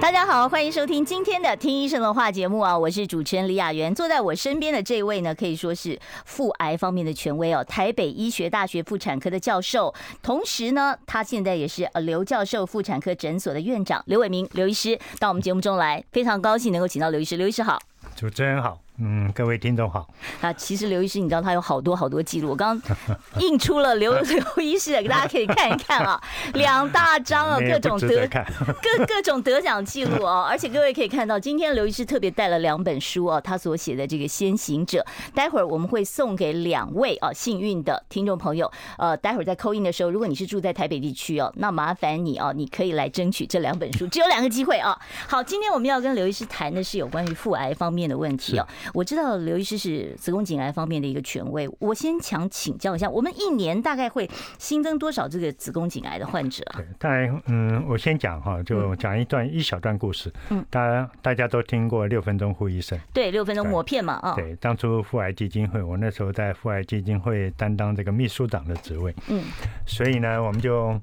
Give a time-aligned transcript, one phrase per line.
[0.00, 2.76] 大家好，欢迎收听今天的《听医生的话》节目啊！
[2.76, 17.78] 我是主持人李雅媛，坐在我身边的这位呢，可以说是妇癌方面的权威哦，台北医学大学妇产科的教授，同时呢，他现在也是呃刘教授妇产科诊所的院长刘伟明刘医师到我们节目中来，非常高兴能够请到刘医师，刘医师好，
[18.16, 18.78] 主持人好。
[19.02, 20.06] 嗯，各位听众好。
[20.42, 22.96] 啊，其实刘医师，你知道他有好多好多记录，我刚刚
[23.40, 26.20] 印出了刘 刘医师的，给大家可以看一看啊，
[26.54, 30.46] 两大张啊，各种得各各种得奖记录哦。
[30.48, 38.70] 而且各位可以看到，今天刘医师特别带了两本书哦，他所写的这个《先行者》，待会儿我们会送给两位啊幸运的听众朋友。
[38.98, 44.98] 呃，待会儿在 call in 的时候，如果你是住在台北地区哦，那麻烦你哦，你可以来争取这两本书，只有两个机会啊。
[45.26, 48.66] 好，今天我们要跟刘医师谈的是有关于父癌方面的问题哦。
[48.94, 56.76] 我知道刘医师是子宫颈癌方面的一个权威，我先想请教一下，我们一年大概会新增多少这个子宫颈癌的患者啊？
[56.76, 60.32] 对，大概嗯，我先讲哈，就讲一段一小段故事。
[60.50, 64.34] 嗯，大家大家都听过六分钟妇医生，对，六分钟磨片嘛啊。
[64.34, 69.14] 对，当初妇癌基金会，我那时候在妇癌基金会担当这个秘书长的职位。
[69.28, 69.42] 嗯，
[69.86, 71.00] 所以呢，我们就。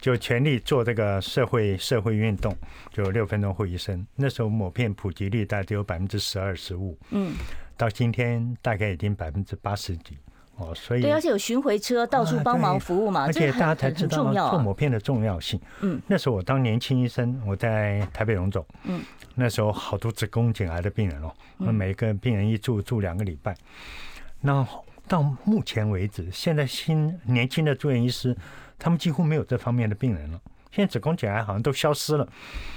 [0.00, 2.56] 就全力做这个社会社会运动，
[2.90, 4.06] 就六分钟妇医生。
[4.16, 7.34] 那时候抹片普及率大概只有百分之十二十五，嗯，
[7.76, 10.16] 到今天大概已经百分之八十几
[10.56, 10.74] 哦。
[10.74, 15.60] 所以对，而且有巡回车到处帮忙服务嘛，而且大家才知道做抹片的重要性。
[15.82, 19.02] 嗯，那时候我当年轻医生，我在台北荣总，嗯，
[19.34, 23.54] 那时候好多子宫颈癌的病人哦，那每个病人一住住两个礼拜。
[24.40, 24.66] 那
[25.06, 28.34] 到目前为止，现在新年轻的住院医师。
[28.80, 30.40] 他们几乎没有这方面的病人了。
[30.72, 32.26] 现在子宫颈癌好像都消失了。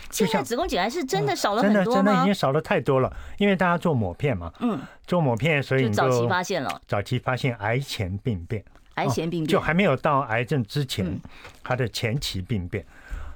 [0.09, 1.85] 现在子宫颈癌是真的少了很多吗？
[1.85, 4.51] 真的真的已经少了太多了，因为大家做抹片嘛。
[4.59, 4.79] 嗯。
[5.05, 6.81] 做抹片，所以早期发现了。
[6.87, 8.63] 早期发现癌前病变。
[8.95, 11.19] 癌前病变就还没有到癌症之前，
[11.63, 12.83] 它的前期病变，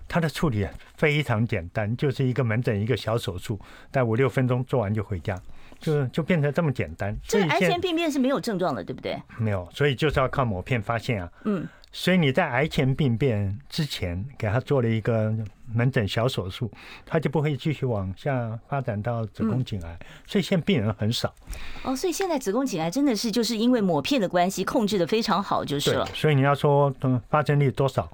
[0.07, 3.59] 它的处理非常简单，就是一个门诊一个小手术，
[3.91, 5.39] 待五六分钟做完就回家，
[5.79, 7.15] 就就变成这么简单。
[7.27, 9.19] 这癌前病变是没有症状的，对不对？
[9.37, 11.31] 没有，所以就是要靠抹片发现啊。
[11.45, 11.67] 嗯。
[11.99, 15.33] 所以你在癌前病变之前给他做了一个
[15.73, 16.71] 门诊小手术，
[17.03, 19.97] 他就不会继续往下发展到子宫颈癌。
[20.27, 21.33] 所以现在病人很少。
[21.81, 26.05] 哦，所以现在子宫颈癌真的是就是因为抹片的关系控制的非常好，就是了。
[26.13, 28.07] 所以你要说嗯发生率多少，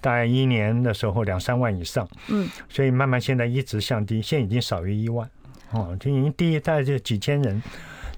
[0.00, 2.06] 大概一年的时候两三万以上。
[2.26, 2.48] 嗯。
[2.68, 5.30] 所以慢慢现在一直降低，现在已经少于一万。
[5.70, 7.62] 哦，就已经低大概就几千人。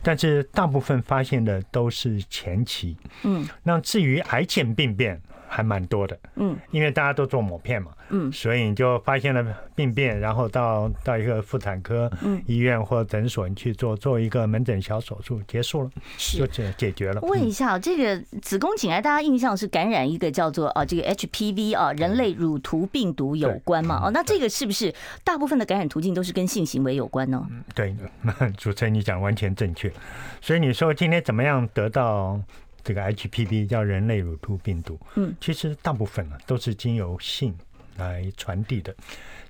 [0.03, 5.21] 但是大部分发现的都是前期，嗯，那至于癌前病变
[5.53, 7.93] 还蛮多的，嗯，因为大家都做抹片嘛。
[8.09, 17.21] 嗯，所以你就发现了病变，然后到到一个妇产科嗯医院或诊所，你去做做一个门诊小手术，结束了，就解解决了。
[17.23, 24.01] 问一下，这个子宫颈癌大家印象是感染一个叫做啊这个 HPV 啊人类乳突病毒有关嘛？
[24.07, 27.47] 哦，那这个是不是大部分的感染途径都是跟性行为有关呢？
[27.75, 27.95] 对，
[28.57, 29.93] 主持人你讲完全正确。
[30.41, 32.39] 所以你说今天怎么样得到
[32.83, 34.99] 这个 HPV 叫人类乳突病毒？
[35.17, 37.55] 嗯，其实大部分呢都是经由性。
[37.99, 38.93] 来传递的，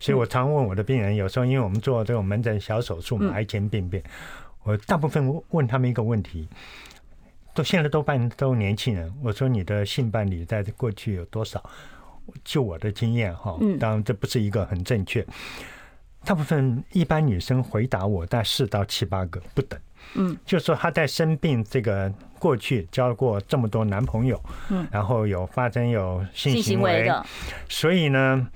[0.00, 4.02] 所以我常问我的病人，有时候因为我们做这种门诊小手术嘛，癌前病变，
[4.64, 6.48] 我大部分问他们一个问题，
[7.54, 11.62] 都现在多半都年轻人，我说你的性伴侣在过去有多少？
[12.42, 15.24] 就我的经验哈，当然这不是一个很正确，
[16.24, 19.78] 大部分一般女生回答我在四到七八个不等。
[20.14, 27.24] 嗯，就说她在生病这个过去交过这么多男朋友，嗯，然后有发生有性行为的，
[27.68, 28.48] 所以呢。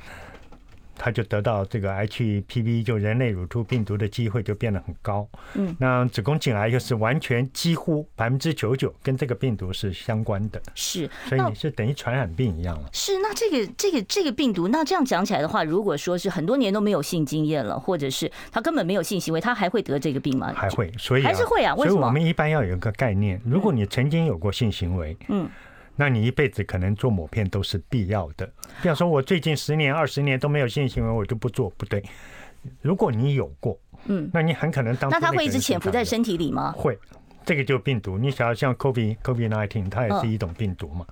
[0.97, 5.29] 他就得到这个 HPV 就人类乳突病毒的机会就变得很高。
[5.55, 10.61] 嗯，那子宫颈癌就是完全几乎百分之九九跟这个病毒是相关的。
[10.75, 12.89] 是，所以你是等于传染病一样了。
[12.93, 20.53] 是，那这个这个这个病毒，那这样讲起来的话，如果说是很多年都没有性经验了，或者是他根本没有性行为，他还会得这个病吗？
[20.55, 21.75] 还会，所以还是会啊。
[21.75, 21.99] 为什么？
[21.99, 25.49] 所以我们一般要有一个概念，如果你曾经有过性行为，嗯。
[25.97, 28.47] 那你一辈子可能做某片都是必要的。
[28.83, 32.03] 比方说，我最近十年、二十年都没有性行为，我就不做，不对。
[32.83, 36.73] 如果你有过，嗯，那你很可能当那它会一直潜伏在身体里吗？
[36.77, 36.99] 会，
[37.45, 38.19] 这个就是病毒。
[38.19, 41.07] 你想要像 COVID COVID nineteen，它也是一种病毒嘛。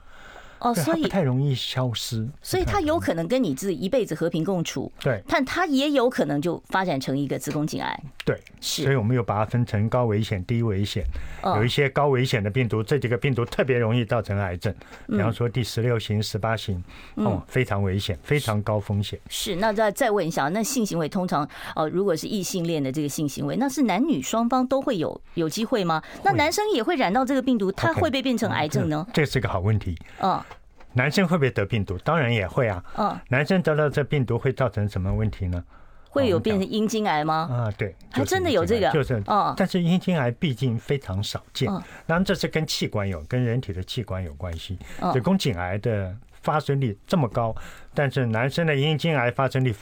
[0.64, 4.90] 哦，所以不太容易消失，所以它有可能跟你自己一辈子和平共处。
[4.98, 8.02] 对，但他也有可能就发展成一个子宫颈癌。
[8.24, 8.82] 对，是。
[8.82, 11.04] 所以我们又把它分成高危险、低危险。
[11.44, 14.74] 有一些高危险的病毒，这几个病毒特别容易造成癌症，
[15.06, 16.82] 比方说第十六型、十八型，
[17.16, 19.20] 哦，非常危险，非常高风险。
[19.28, 19.56] 是。
[19.56, 21.46] 那再再问一下，那性行为通常
[21.76, 26.02] 呃，如果是异性恋的这个性行为，那是男女双方都会有有机会吗？
[26.22, 29.06] 那男生也会染到这个病毒，他会不会变成癌症呢？
[29.12, 29.94] 这是个好问题。
[30.20, 30.42] 嗯。
[30.94, 31.98] 男生会不会得病毒？
[31.98, 32.82] 当然也会啊。
[32.96, 35.62] 嗯，男生得了这病毒会造成什么问题呢？
[36.08, 37.48] 会有变成阴茎癌吗？
[37.50, 38.88] 啊，对，还真的有这个。
[38.92, 39.20] 就是，
[39.56, 41.68] 但是阴茎癌毕竟非常少见。
[42.06, 44.78] 当然这是跟器官有，跟人体的器官有关系。
[45.12, 47.52] 子宫颈癌的发生率这么高，
[47.92, 49.74] 但是男生的阴茎癌发生率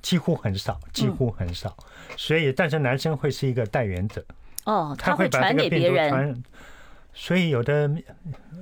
[0.00, 1.76] 几乎很少，几乎很少。
[2.16, 4.24] 所以，但是男生会是一个带源者。
[4.66, 6.40] 哦，他会传给别人。
[7.12, 7.90] 所以有的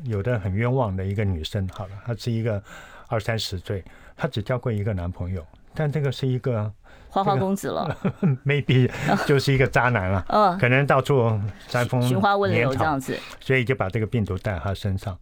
[0.05, 2.62] 有的很冤枉的一个女生，好了，她是一个
[3.09, 3.85] 二三十岁，
[4.17, 6.73] 她只交过一个男朋友，但这个是一个
[7.09, 7.97] 花花公子了，
[8.45, 8.91] maybe
[9.27, 15.19] 就是一个渣男了， 嗯，可能到处煽风寻花问柳这样子，所以就把这个病毒带到她身上。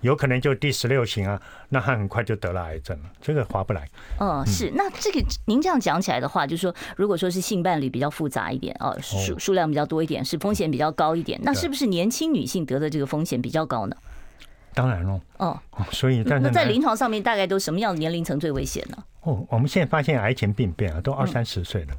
[0.00, 3.86] 有可能就第十六型啊，那他很快就得了癌症了，这个划不来。
[4.18, 4.72] 嗯，是。
[4.74, 13.96] 那这个您这样讲起来的话，就是说，如果说是性伴侣比较复杂一点哦，数数量比较多一点，是风险比较高一点，那是不是年轻女性得的这个风险比较高呢？
[14.72, 15.20] 当然喽。
[15.36, 15.60] 哦，
[15.92, 18.96] 所以但是那在临床上面大概都什么样的年龄层最危险呢？
[19.22, 21.94] 哦，我们现在发现癌前病变啊，都二三十岁了，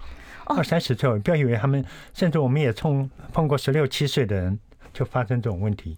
[0.45, 4.59] 二三十岁，不要以为他们，甚至我们也碰碰过十六七岁的人。
[4.93, 5.97] 就发生这种问题，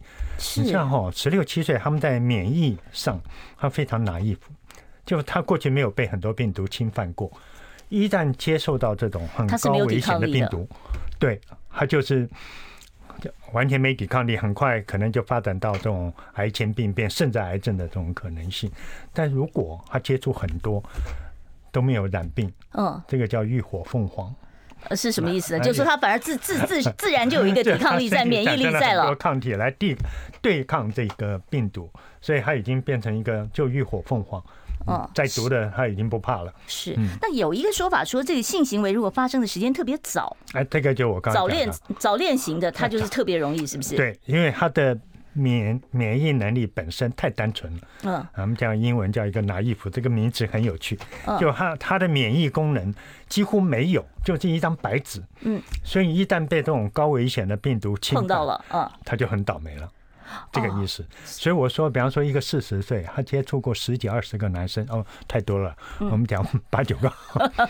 [0.57, 3.19] 你像哈十六七岁，他们在免疫上
[3.57, 4.51] 他非常拿衣服。
[5.05, 7.29] 就他过去没有被很多病毒侵犯过，
[7.89, 10.65] 一旦接受到这种很高危险的病毒，
[11.19, 12.29] 对他就是
[13.51, 18.71] 完全没抵抗力，很快可能就发展到这种癌前病变，甚至癌症的这种可能性。
[19.11, 20.81] 但如果他接触很多
[21.69, 24.33] 都没有染病，嗯，这个叫浴火凤凰。
[24.95, 25.63] 是什么意思呢？
[25.63, 29.95] 就是说他反而自自自 自然就有一个抵抗力在，免疫力在了，抗体来对
[30.41, 31.89] 对抗这个病毒，
[32.21, 34.43] 所以他已经变成一个就浴火凤凰。
[34.85, 36.53] 哦，在毒的他已经不怕了。
[36.67, 36.93] 是。
[37.21, 43.95] 那有一个说法说，这个性行为如果发生的时间特别早，哎，这个就我刚早恋早恋型的，他就是特别容易，是不是？
[43.95, 44.97] 对，因为他的。
[45.33, 50.97] 免免疫能力本身太单纯了，嗯，我们讲英文叫一个 naive，这个名词很有趣，
[51.39, 52.93] 就他他的免疫功能
[53.27, 59.89] 几乎没有，就是一张白纸，嗯，所以一旦被这种高危险的病毒侵碰到了，嗯，他就很倒霉了，
[60.51, 61.05] 这个意思。
[61.23, 67.11] 所以我说，比方说一个四十岁，他接触过十几二十个男生，哦，太多了，我们讲八九个，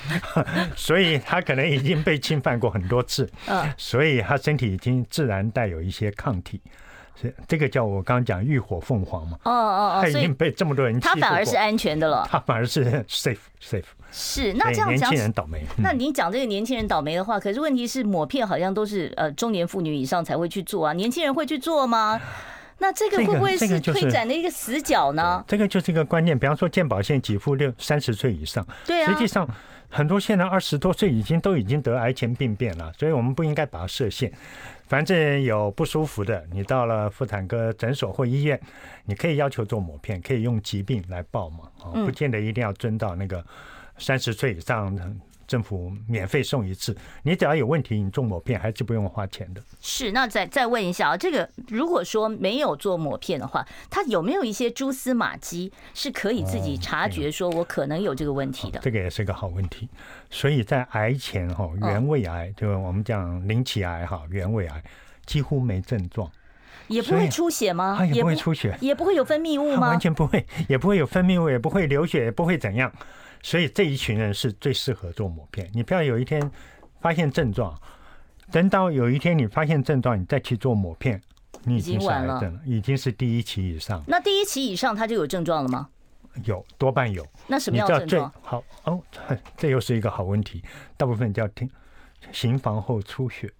[0.75, 6.59] 所以他可能已经被侵犯过很多次，嗯，所以他身体已经自然带有一些抗体。
[7.21, 9.37] 是这个叫我刚刚讲浴火凤凰嘛？
[9.43, 12.27] 哦哦哦，他已经被这么多人，他反而是安全的了。
[12.29, 13.83] 他反而是 safe safe。
[14.11, 15.63] 是，那这样讲，年轻人倒霉。
[15.77, 22.19] 那你讲这个年轻人倒霉的话，可是问题是抹片好像都是呃中年妇女以上才会去做啊，年轻人会去做吗？
[22.79, 25.43] 那这个会不会是推展的一个死角呢？
[25.47, 26.37] 这个就是一个观念。
[26.37, 29.47] 比方说健保线给付六三十岁以上，对啊，实际上
[29.89, 34.31] 很多现在二十多岁已经都已经得癌前病变了，所以我们不应该把它设限。
[34.93, 38.61] 反正有不舒服的，你到了妇产科诊所或医院，
[39.05, 43.43] 你可以要求做抹片，可以用疾病来报嘛，啊，不见得一定要遵照那个
[43.97, 45.11] 三十岁以上的。
[45.47, 49.61] 政府免费送一次，你只要有问题，你做抹片还是不用花钱的。
[49.81, 58.79] 是，那再再问一下啊，这个如果说没有做抹片的话，它有没有一些蛛丝马迹是可以自己察觉，说我可能有这个问题的？
[58.79, 59.89] 这个也是个好问题。
[60.29, 64.83] 所以在癌前哈，原位癌，就我们讲ลิ้脐癌哈，原位癌
[65.25, 66.29] 几乎没症状，
[66.87, 67.95] 也不会出血吗？
[67.97, 69.89] 它也不会出血，也不会有分泌物吗？
[69.91, 72.91] 完全不会，也不会有分泌物，也不会流血，也不会怎样。
[73.43, 75.69] 所以这一群人是最适合做抹片。
[75.73, 76.49] 你不要有一天
[77.01, 77.79] 发现症状，
[78.51, 81.21] 等到有一天你发现症状，你再去做抹片，
[81.63, 84.01] 你已经是癌症了，已经是第一期以上。
[84.07, 85.89] 那第一期以上他就有症状了吗？
[86.45, 87.23] 有，多半有。
[87.45, 88.33] 那什么样的症状？
[88.41, 89.03] 好哦，
[89.55, 90.63] 这又是一个好问题。
[90.97, 91.69] 大部分叫听
[92.31, 93.51] 行房后出血。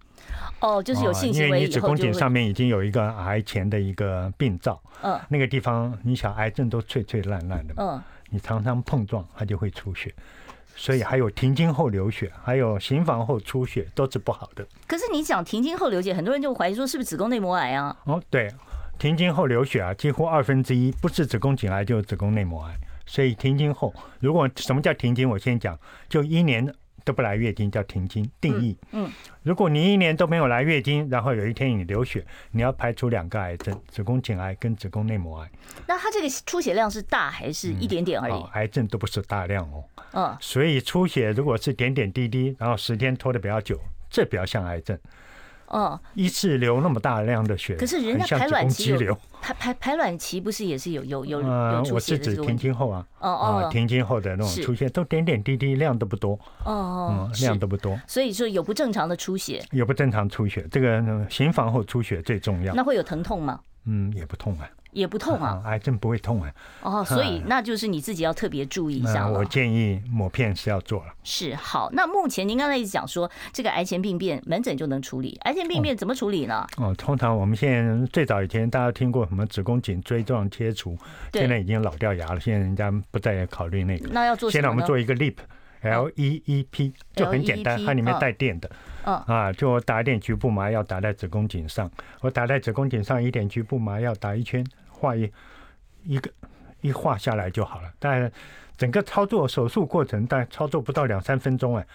[0.60, 4.82] 哦，就是有性行为因为你子宫颈上面已经有一个癌前的一个病灶。
[5.02, 5.20] 嗯。
[5.28, 7.74] 那个地方，你想癌症都脆脆烂烂的。
[7.76, 8.02] 嗯。
[8.34, 10.12] 你常常碰撞，它就会出血，
[10.74, 14.66] 所以还有停经后流血，还有行房后出血，都是不好的。
[14.88, 17.96] 可是你讲停经后流血，很多人就怀疑说是不是子宫内膜癌啊？
[18.06, 18.52] 哦，对，
[18.98, 22.74] 停经后流血啊，几乎二分之一不是子宫颈癌就是子宫内膜癌。
[23.06, 26.74] 所以停经后，如果什么叫停经，我先讲，就一年
[27.04, 28.28] 都不来月经叫停经。
[28.40, 29.10] 定义，嗯，
[29.42, 35.50] 如果你一年都没有来月经，然后有一天你流血，你要排除两个癌症：子宫颈癌跟子宫内膜癌。
[35.86, 38.32] 那它这个出血量是大还是一点点而已？
[38.32, 39.84] 嗯哦、癌症都不是大量哦。
[40.12, 43.78] 嗯，所以出血如果是点点滴滴，然后时间拖得比较久，
[44.10, 44.98] 这比较像癌症。
[45.74, 62.72] 哦，一次流那么大量的血，可是人家排卵期流，排排排卵期不是也是有有有呃，有我是指停经后啊，哦哦，停经后的那种出现都点点滴滴，量都不多，哦哦，量都不多，所以说有不正常的出血，有不正常出血，这个行房后出血最重要。
[62.72, 63.58] 那会有疼痛吗？
[63.86, 64.70] 嗯，也不痛啊。
[64.94, 66.50] 也不痛啊， 癌症不会痛啊。
[66.80, 69.28] 哦，所以那就是你自己要特别注意一下。
[69.28, 71.12] 我建议抹片是要做了。
[71.22, 76.66] 是好，那目前您刚才一直讲说，这个癌前病变门诊就能处理，癌前病变怎么处理呢？
[76.76, 80.96] 哦，通常我们现在最早以前大家听过什么子宫颈椎状切除，
[81.32, 84.08] 现在已经老掉牙了，现在人家不再考虑那个。
[84.12, 84.60] 那要做什么？
[84.60, 88.70] 现在我们做一个 LEEP，L E E P，就很简单，它里面带电的。
[89.06, 91.90] 嗯啊，就打一点局部麻药打在子宫颈上，
[92.22, 94.64] 我打在子宫颈上一点局部麻药打一圈。
[94.94, 95.30] 画一
[96.04, 96.30] 一个
[96.80, 98.30] 一画下来就好了，但
[98.76, 101.86] 整个操作手术过程，但操作不到两三分钟哎，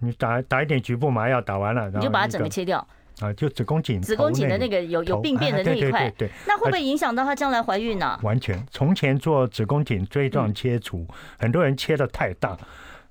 [0.00, 2.86] 你打打一点局部麻药，打完了，然后你就把它整个切掉。
[3.20, 8.16] 啊，就子宫颈子宫颈的那个有有病变的那一块，对对，那会不会影响到她将来怀孕呢？
[8.22, 11.04] 完全，从前做子宫颈椎状切除，
[11.36, 12.56] 很多人切的太大，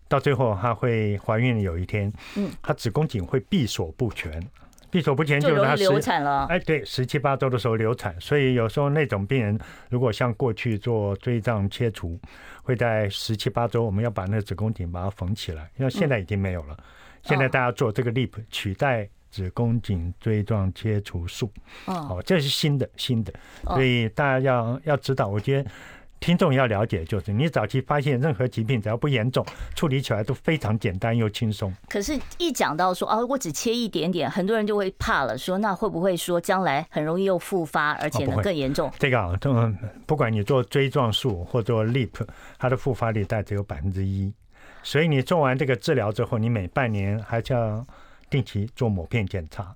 [0.08, 4.42] 到最后她会怀孕有一天，嗯，她子宫颈会闭锁不全。
[4.90, 12.20] 闭锁不前就是他流产了，哎，对，十七八周的时候流产，所以有时候那种病人如果像过去做椎状切除，
[12.64, 16.78] 会在十七八周我们要把那个子宫颈把它缝起来，因为现在已经没有了，
[17.22, 21.52] 现在大家做这个 LEEP 取代子宫颈椎状切除术，
[21.86, 23.34] 哦，这是新的新的，
[23.66, 25.70] 所以大家要要知道，我觉得。
[26.20, 29.46] 听众要了解，就是你早期发现任何疾病，只要不严重，
[29.76, 31.74] 处理起来都非常简单又轻松。
[31.88, 38.92] 可是，一讲到说啊，我只切一点点，很多人就会怕了，说那会不会说将来很容易又复发，而且呢更严重？
[38.98, 44.34] 这个啊，嗯，不管你做锥状术或做 LEEP，它的复发率大概只有百分之一。
[44.84, 47.86] 所以你做完这个治疗之后，你每半年还是要
[48.30, 49.76] 定期做某片检查。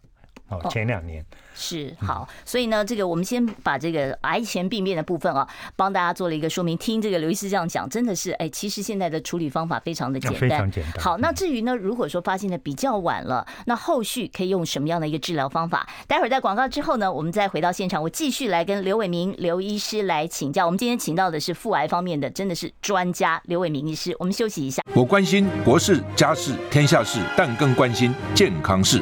[0.51, 1.24] 哦，前两年。
[1.53, 6.77] 是好，所以呢，这个我们先把这个癌前病变的部分啊，帮大家做了一个说明。
[6.77, 11.03] 听这个刘医师这样讲，真的是哎，其实现在的处理方法非常的简单，非常简单。
[11.03, 15.88] 好，那至于呢，如果说发现的比较晚了，那后续可以用什么样的一个治疗方法？
[16.08, 20.65] 待会儿在广告之后呢，我们再回到现场，我继续来跟刘伟明刘医师来请教。
[20.65, 24.15] 我们今天请到的是妇癌方面的，真的是专家刘伟明医师。
[24.17, 24.81] 我们休息一下。
[24.96, 29.01] 我关心国事、家事、天下事，但更关心健康事。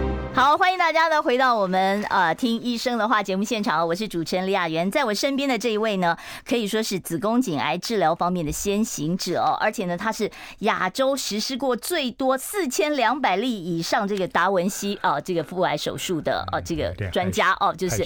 [0.33, 18.03] 好，欢迎大家呢回到我们呃听医生的话节目现场，我是主持人李雅媛，在我身边的这一位呢，可以说是子宫颈癌治疗方面的先行者哦，而且呢，他是亚洲实施过最多四千两百例以上这个达文西啊这个腹癌手术的啊这个专家哦，就是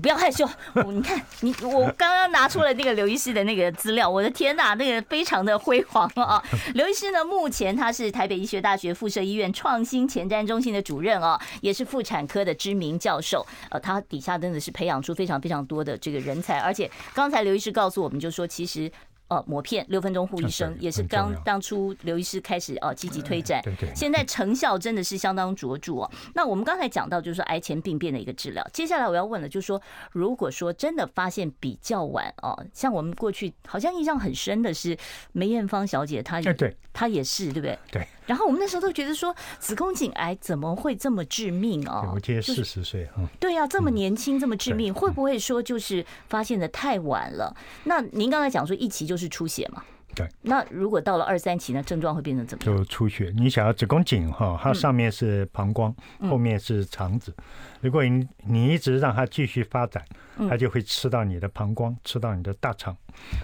[0.00, 0.48] 不要害羞，
[0.86, 6.42] 你看你我刚刚拿出了那个刘医师的那个资料，我的天呐，那个非常的辉煌啊！
[6.74, 11.38] 刘医师呢，目前他是台北医学大学附设医院创新前瞻中心的主任哦。
[11.60, 18.90] 也是妇产科的知名教授，呃，他底下真的是培养出非常非常多的这个人才，而且刚才刘医师告诉我们，就说其实。
[19.30, 23.62] 呃，抹片六分钟护医生也是刚当初刘医师开始呃积极推展，
[23.94, 26.10] 现在成效真的是相当卓著哦。
[26.34, 29.78] 那我们刚才讲到就是说癌前病变的一个治疗，接下来我要问的就是说，
[30.12, 34.96] 如果说真的发现比较晚哦，像我们过去好像印象很深的是
[35.32, 37.78] 梅艳芳小姐，她对，她也是对不对？
[37.92, 38.08] 对。
[38.28, 42.12] 然后我们那时候都觉得说子宫颈癌怎么会这么致命哦？
[42.14, 43.26] 我记得四十岁啊。
[43.40, 47.56] 对呀，这么年轻这么致命，会不会说就是发现的太晚了？
[47.84, 49.82] 那您刚才讲说一期就是出血嘛？
[50.18, 52.76] 对，那如果到了二三期呢，症状会变成怎么样？
[52.76, 53.32] 就出血。
[53.36, 55.94] 你想要子宫颈哈，它上面是膀胱，
[56.28, 57.32] 后面是肠子。
[57.80, 60.04] 如果你你一直让它继续发展，
[60.48, 62.96] 它就会吃到你的膀胱，吃到你的大肠。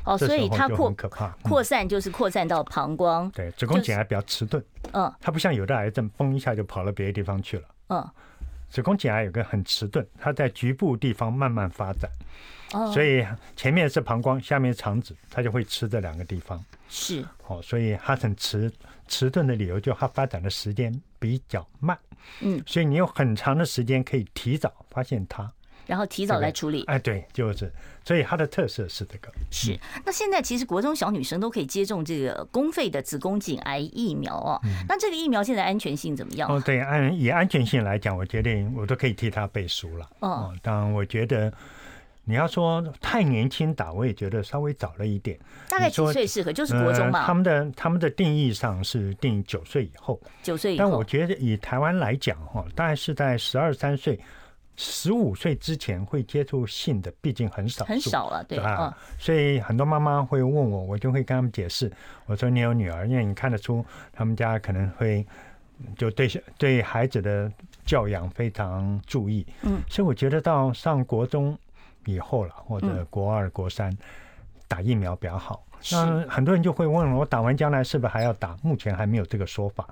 [0.05, 3.31] 哦，所以它扩可怕，扩散就是扩散到膀胱。
[3.31, 4.61] 对，子宫颈癌比较迟钝。
[4.91, 7.65] 嗯，它不像有的癌症，嘣一下就跑到别的地方去了。
[7.91, 8.11] 嗯，
[8.69, 12.11] 子宫颈癌有个很迟钝，它在局部地方慢慢发展。
[12.93, 13.25] 所以
[13.57, 16.63] 前面是膀胱，下面是肠子，它就会吃这两个地方。
[16.89, 18.73] 是哦，所以它很迟
[19.09, 21.99] 迟钝的理由，就它发展的时间比较慢。
[22.41, 25.51] 嗯，所以你有很长的时间可以提早发现它。
[25.87, 27.71] 然后提早来处理，哎，对，就是，
[28.07, 29.31] 所以它的特色是这个。
[29.51, 34.59] 是，那现在其实国中小女生都可以接种这个公费的子宫颈癌疫苗哦。
[34.89, 36.51] 那这个疫苗现在安全性怎么样？
[36.51, 40.09] 哦，对，按以安全性来讲，我决定我都可以替她背书了。
[40.21, 41.53] 哦，当然，我觉得
[42.25, 45.39] 你要说太年轻打，我也觉得稍微早了一点。
[45.69, 46.53] 大概几岁适合？
[46.53, 47.25] 就是国中嘛。
[47.27, 50.85] 他们的他们的定义上是定九岁以后，九岁以后。
[50.85, 54.19] 但我觉得以台湾来讲，哈，大概是在十二三岁。
[54.77, 58.93] 十五岁之前会接触性的，毕竟很少，很少了，对啊。
[59.21, 61.89] 所以很多妈妈会问我，我就会跟他们解释。
[62.27, 65.25] 我说你有女儿，因为你看得出他们家可能会
[65.97, 66.29] 就对
[66.59, 67.49] 对孩子的
[67.87, 69.47] 教养非常注意。
[69.63, 71.57] 嗯，所以我觉得到上国中
[72.07, 73.97] 以后了，或者国二、国三
[74.67, 75.65] 打疫苗比较好。
[75.93, 78.57] 那很多人就会问我，打完将来是不是还要打？
[78.63, 79.87] 目前还没有这个说法。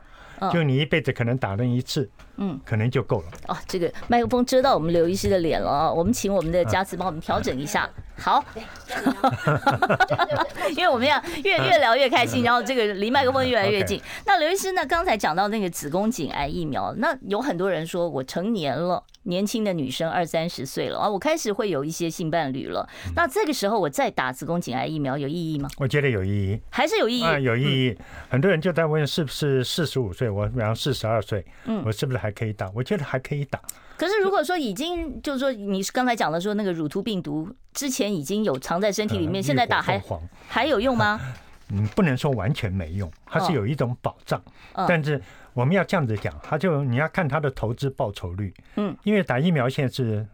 [0.53, 2.32] 就你一辈子可能打那一次，嗯，
[2.65, 3.27] 可能就够了。
[3.49, 5.93] 哦，这个麦克风遮到我们刘医师的脸了啊！
[5.93, 7.89] 我们请我们的佳慈帮我们调整一下。
[8.15, 8.45] 好，
[10.77, 14.01] 因为我们要越越聊越开心，然后这个离麦克风越来越近。
[14.27, 14.85] 那刘医师呢？
[14.87, 22.89] 刚才讲到那个子宫颈癌疫苗，那有很多人说我成年了，年轻的女生二三十岁了啊，我开始会有一些性伴侣了。
[23.17, 25.69] 那这个时候我再打子宫颈癌疫苗有意义吗？
[25.79, 27.97] 我觉得有意义，还是有意义啊，有意义。
[28.29, 32.71] 很多人就在问是不是四十五岁，我比方四十二岁，嗯，我是不是还可以打？
[32.73, 33.61] 我觉得还可以打。
[33.97, 40.01] 可是如果说已经就是说，你刚才讲的说那个乳突病毒之前已经有藏在身体里面，现在打还
[40.49, 41.21] 还有用吗？
[41.75, 44.41] 嗯，不能说完全没用，它是有一种保障。
[44.87, 45.21] 但是
[45.53, 48.55] 我们要这样子讲，它就你要看它的投资报酬率。
[48.77, 50.25] 嗯，因为打疫苗现在是。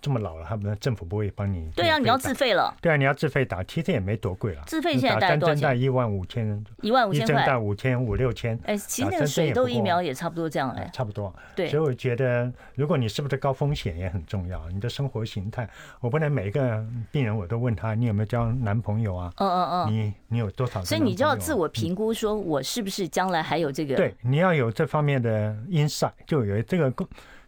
[0.00, 1.70] 这么老了，他们政府不会帮你。
[1.74, 2.74] 对啊，你要自费了。
[2.80, 4.62] 对啊，你要自费打，其实也没多贵了。
[4.66, 5.62] 自费现在大概多少钱？
[5.62, 8.58] 打一万五千，一万五千块，一针打五千五六千。
[8.64, 11.34] 哎，其实那个水痘疫苗也差不多这样哎，差不多。
[11.54, 15.68] 对，所以我觉得，如果你是不是高风险也很重要，你的生活形态，
[16.00, 19.32] 我不能每一个病人我都问他，你有没有交男朋友啊？
[19.36, 19.92] 嗯嗯嗯。
[19.92, 20.84] 你你有多少？
[20.84, 23.96] 所以你就要自我评估，说我是不是将来还有这个？
[23.96, 26.92] 对，你要有这方面的 insight，就有这个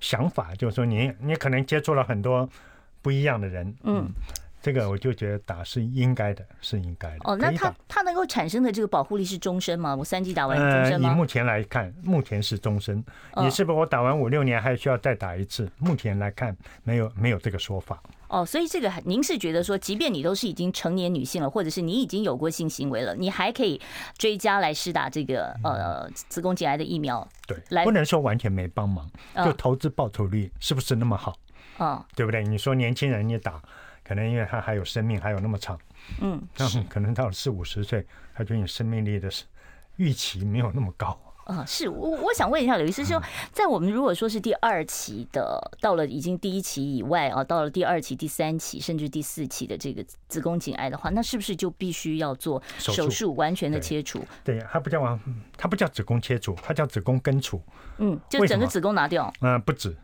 [0.01, 2.49] 想法，就是说你你可能接触了很多。
[3.01, 4.11] 不一样的人，嗯，
[4.61, 7.19] 这个我就觉得打是应该的，是应该的。
[7.25, 9.95] 哦，那它它能够产生的这个保护力是终身吗？
[9.95, 11.13] 我三剂打完终身吗？
[11.13, 13.03] 以目前来看，目前是终身。
[13.37, 15.71] 你是不是我打完五六年还需要再打一次？
[15.79, 18.03] 目前来看，没有没有这个说法。
[18.27, 23.81] 哦，所以这个您是觉得说，即便你都是已经成年女性了，或者是你已经有过性行为了，你还可以
[24.19, 27.27] 追加来施打这个呃子宫颈癌的疫苗？
[27.47, 31.35] 对，来不能说完全没帮忙，就投资报酬率是不是那么好？
[31.79, 32.43] 哦，对不对？
[32.43, 33.63] 你说年轻人你打，
[34.09, 35.79] 可能因为他还有生命还有那么长，
[36.23, 36.41] 嗯，
[36.89, 39.29] 可能到了四五十岁，他觉得你生命力的
[39.97, 41.21] 预期没有那么高。
[41.45, 54.23] 啊，是我我想问一下刘医师，说在我们如果说是第二期的，到了已经第一期以外啊，到了第二期、第三期甚至第四期的这个子宫颈癌的话，那是不是就必须要做手术，完全的切除？
[54.45, 55.19] 对，它不叫
[55.57, 57.63] 它不叫子宫切除，它叫子宫根除。
[57.97, 59.33] 嗯，就整个子宫拿掉？
[59.41, 59.97] 嗯，不止。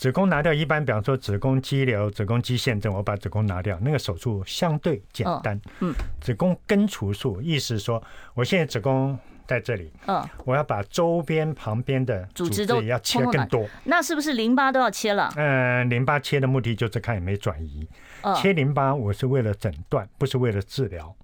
[0.00, 5.60] 子宫拿掉，一般比方说子宫肌瘤、子宫肌腺症，我把子宫拿掉，那个手术相对简单。
[5.80, 13.68] 嗯，子宫根除术，意思说，我现在子宫在这里，嗯，我要把周边旁边的组织也要切更多。
[13.84, 15.30] 那是不是淋巴都要切了？
[15.36, 17.86] 嗯，淋巴切的目的就是看有没有转移。
[18.34, 21.14] 切淋巴我是为了诊断，不是为了治疗。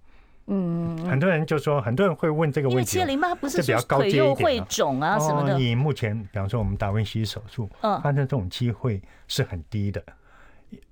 [0.49, 5.59] 嗯，很多人就说，很多人会问这个问题，因为切淋巴不是比较高阶一点会肿啊什么的。
[5.59, 10.01] 你目前，比方说我们达文西手术，嗯，发生这种机会是很低的，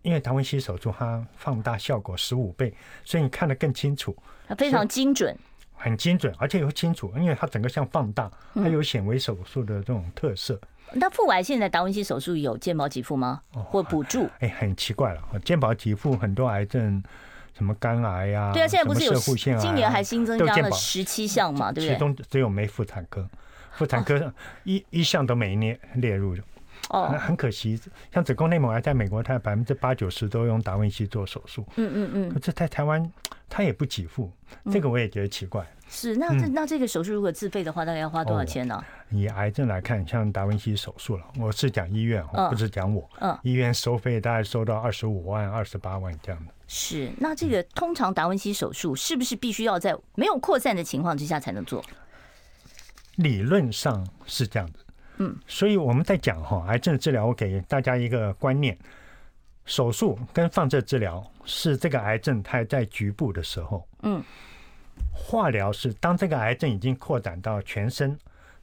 [0.03, 4.17] 因为达文西手术它放大效果十五倍，所以你看得更清楚，
[4.49, 5.37] 它非常精准，
[5.75, 10.61] 很精准，而且又清楚，因为它整个像放大，它有显微手术的这种特色。
[10.93, 13.41] 那腹癌现在达文西手术有健保给付吗？
[13.53, 14.29] 或补助？
[14.41, 17.01] 哎，很奇怪了，健保给付很多癌症。
[17.57, 18.51] 什么肝癌呀？
[18.53, 21.95] 对啊，现在不是有今年还新增加了十七项嘛，对不对？
[21.95, 23.29] 其中只有没妇产科，
[23.73, 24.33] 妇产科
[24.65, 26.37] 一一项都没列列入。
[26.91, 27.81] 哦，很可惜，
[28.13, 31.67] 像子宫内膜癌，在美国它百分之八九十都用达文西做手术。
[31.77, 32.29] 嗯嗯嗯。
[32.29, 33.11] 可是在台湾，
[33.49, 34.31] 它也不给付，
[34.71, 35.67] 这个我也觉得奇怪。
[35.89, 38.83] 是，那这那这个手术如果自费的话，大概要花多少钱呢？
[39.11, 43.09] 以癌症来看，像达文西手术了，我是讲医院，不是讲我。
[43.21, 43.39] 嗯。
[43.43, 46.53] 医院收费大概收到二十五万、二十八万这样的。
[46.67, 51.85] 是，那这个通常达文西手术是不是必须要在没有扩散的情况之下才能做？
[53.17, 54.79] 理论上是这样的，
[55.19, 58.77] 嗯，所以我们在讲哈，癌症治疗，我给大家一个观念：
[59.65, 64.21] 手术跟放射治疗是这个癌症它在局部的时候，嗯，
[65.13, 68.19] 化疗是当这个癌症已经扩展到全身，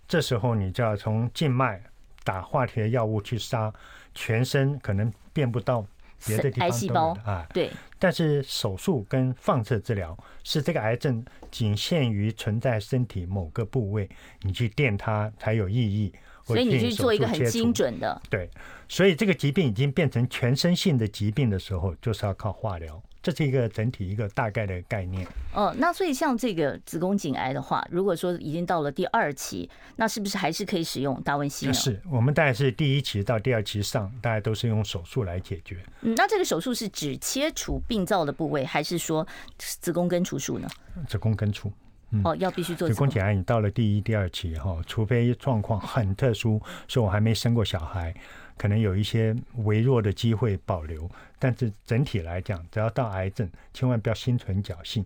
[0.08, 1.82] 这时候你就要从静脉
[2.24, 3.74] 打化学药物去杀
[4.14, 5.86] 全身，可能变不到
[6.26, 7.48] 别的地方癌细胞啊。
[7.54, 7.72] 对。
[7.98, 14.10] 但是手术跟放射治疗是这个癌症仅限于存在身体某个部位，
[14.42, 16.14] 你去电它才有意义。
[16.44, 18.20] 所以你去做一个很精准的。
[18.30, 18.50] 对，
[18.90, 23.02] 所以这个疾病已经变成全身性的疾病的时候，就是要靠化疗。
[23.24, 25.28] 这是一个整体一个大概的概念。
[25.54, 31.74] 哦，那所以像这个子宫颈癌的话，如果说已经到了第二期，那是不是还是可以使用达文西呢？
[31.74, 35.78] 是我们大概是第一期到第二期上，大概都是用手术来解决。
[36.02, 40.68] 嗯，那这个手术是只切除病灶的部位，还是说子宫根除术呢？
[41.08, 41.72] 子宫根除。
[42.14, 43.34] 嗯、哦，要必须做子宫颈癌。
[43.34, 48.14] 你到了第一、第二期哈，除非状况很特殊，说我还没生过小孩。
[48.62, 55.04] 可能有一些微弱的机会保留，但是整体来讲，只要到癌症，千万不要心存侥幸。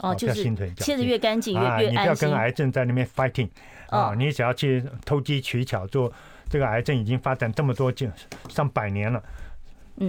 [0.00, 0.44] 哦，就是
[0.76, 1.88] 切得越干净越越安心。
[1.88, 3.48] 你不要跟癌症在那边 fighting
[3.88, 4.14] 啊！
[4.14, 6.12] 你只要去偷机取巧做，
[6.50, 8.06] 这个癌症已经发展这么多就
[8.50, 9.22] 上百年了。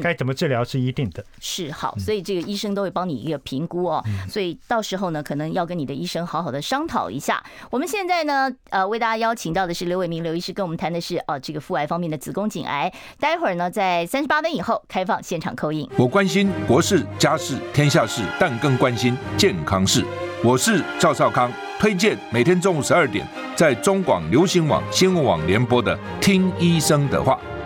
[0.02, 4.04] 该怎么治疗是一定的，是好，所以这个医生都会帮你一个评估哦。
[4.28, 7.44] 所以到时候呢，可能要跟你的医生好好的商讨一下。
[7.70, 12.92] 我们现在呢，呃，为大家邀请到的是刘伟明刘医师，跟我们谈的是哦，这个妇癌方面的子宫颈癌。
[13.20, 15.90] 待会儿呢，在三十八分以后开放现场 call in。
[15.98, 20.06] 我关心国事、家事、天下事，但更关心健康事。
[20.44, 27.40] 我是赵少康，推荐每天中午十二点在中广流行网新闻网联播的《听医生的话》。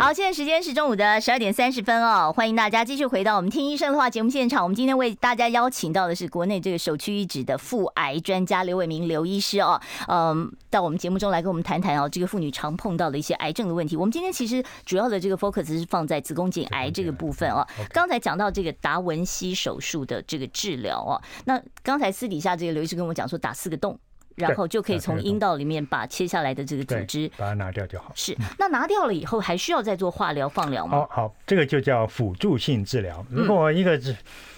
[0.00, 4.62] 好，现在时间是中午的十二点三十分哦，欢迎大家继续回到我们听医生的话节目现场。
[4.62, 13.94] 我们今天为大家邀请到的是国内这个首屈一指的妇癌专家刘伟明刘医师哦，嗯，到我们节目中来跟我们谈谈哦，这个妇女常碰到的一些癌症的问题。
[13.94, 17.62] 我们今天其实主要的这个 focus 是放在子宫颈癌这个部分哦。
[17.90, 23.98] 刚才讲到这个达文西手术的这个治疗哦，那刚才私底下这个刘医师跟我讲说打四个洞。
[24.40, 28.10] 然后就可以从阴道里面把切下来的这个组织把它拿掉就好。
[28.14, 30.98] 是，那拿掉了以后还需要再做化疗、放疗吗？
[30.98, 33.24] 哦好，这个就叫辅助性治疗。
[33.30, 34.00] 如果一个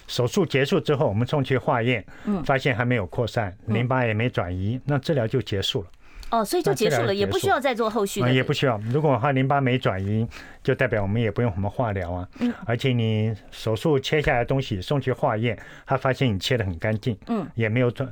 [0.07, 2.03] 手术结束之后，我们送去化验，
[2.45, 5.87] 发现还没有扩散，淋巴也没转移，那治疗就结束了。
[6.31, 8.31] 哦，所以就结束了，也不需要再做后续的。
[8.31, 8.75] 也不需要。
[8.91, 10.27] 如果它淋巴没转移，
[10.63, 12.27] 就代表我们也不用什么化疗啊。
[12.39, 12.51] 嗯。
[12.65, 18.09] 而且你手术切下来的东西送去化验，他发现你切的很干净，嗯，也没有转。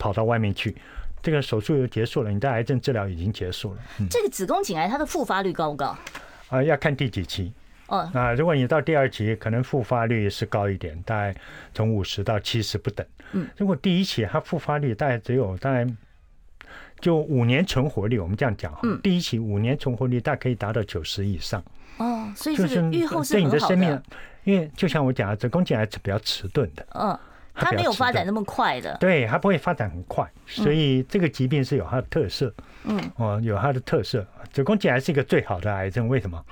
[0.00, 0.74] 跑到外面去，
[1.22, 3.80] 这个手术又结束了，你的癌症治疗已经结束了。
[4.00, 5.86] 嗯、这个子宫颈癌它的复发率高不高？
[5.86, 5.98] 啊、
[6.48, 7.52] 呃，要看第几期。
[7.88, 11.34] 哦，那如果你到第二期，可能复发率是高一点，大概
[11.74, 13.04] 从五十到七十不等。
[13.32, 15.84] 嗯，如果第一期它复发率大概只有大概
[17.00, 21.62] 就五年存活率，我们这样讲哈，嗯、第一期五年存活率大概可以达到九十以上。
[21.98, 23.34] 哦，所以这个预后是。
[23.34, 24.00] 对你的生命，
[24.44, 26.86] 因为就像我讲的，子宫颈癌是比较迟钝的。
[26.94, 27.18] 嗯。
[27.54, 32.52] 它没有发展那么快的，对，它不会发展很快，所以这个疾病是有它的特色，
[32.84, 34.26] 嗯，哦，有它的特色。
[34.52, 36.42] 子宫颈癌是一个最好的癌症，为什么？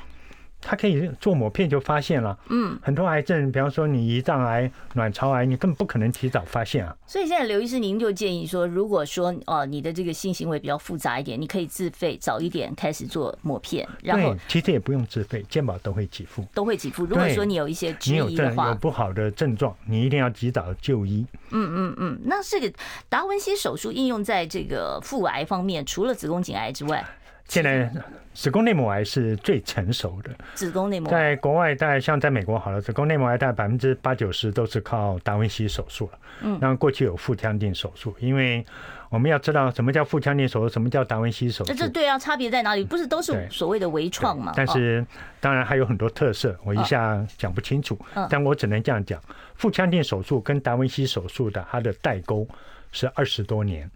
[0.61, 6.94] 它可以做抹片就发现了，嗯，很多癌症，比方说你胰脏癌、卵巢癌，你根本不可能提早发现啊。
[7.07, 17.05] 所以现在刘医师，您就建议说，如果说哦，你的这个性行为比较复杂一点，你可以自费早一点开始做抹片，然后其实也不用自费，健保都会给付，都会给付。
[17.05, 21.25] 如果说你有一些质疑的话，有，有不好的症状，你一定要及早就医。
[21.51, 22.71] 嗯嗯嗯，那这个
[23.09, 27.07] 达文西手术应用在这个妇癌方面，除了子宫颈癌之外。
[27.48, 27.90] 现在
[28.34, 30.30] 子宫内膜癌是最成熟的。
[30.54, 36.18] 子宫内膜在国外，大概像在美国好了，子宫内膜癌大概百分之八九十都是靠达文西手术了。
[36.42, 38.64] 嗯，那过去有腹腔镜手术，因为
[39.08, 41.74] 我们要知道什么叫腹腔镜手术，什么叫达文西手术。
[41.74, 42.84] 这对啊，差别在哪里？
[42.84, 44.52] 不是都是所谓的微创嘛？
[44.54, 45.04] 但是
[45.40, 47.98] 当然还有很多特色，我一下讲不清楚。
[48.30, 49.20] 但我只能这样讲：
[49.56, 52.46] 腹腔镜手术跟达文西手术的它的代沟
[52.92, 53.90] 是二十多年。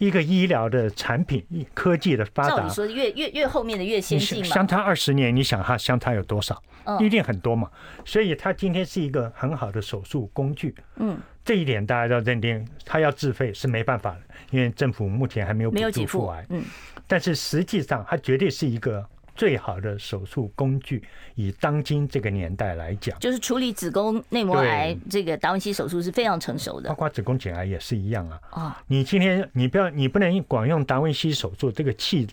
[0.00, 4.44] 一个医疗的产品，科技的发达，说越越越后面的越先进嘛。
[4.46, 6.60] 相差二十年，你想它相差有多少？
[6.98, 7.70] 一定很多嘛。
[8.04, 10.74] 所以它今天是一个很好的手术工具。
[10.96, 16.46] 嗯，这一点大家要认定，它要自费是没办法的，因为政府目前还没有补助妇癌。
[16.48, 16.64] 嗯，
[17.06, 19.06] 但是实际上它绝对是一个。
[19.40, 21.02] 最好的手术工具，
[21.34, 28.38] 以当今这个年代来讲，就是处理子宫内膜癌这个达文西手术是非常成熟的，包括子宫颈癌也是一样啊。
[28.50, 32.28] 啊，你今天你不要，你不能光用达文西手术这个器，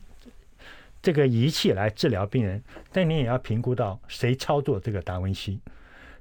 [1.01, 5.61] 这个仪器来治疗病人，但你也要评估到谁操作这个达文西，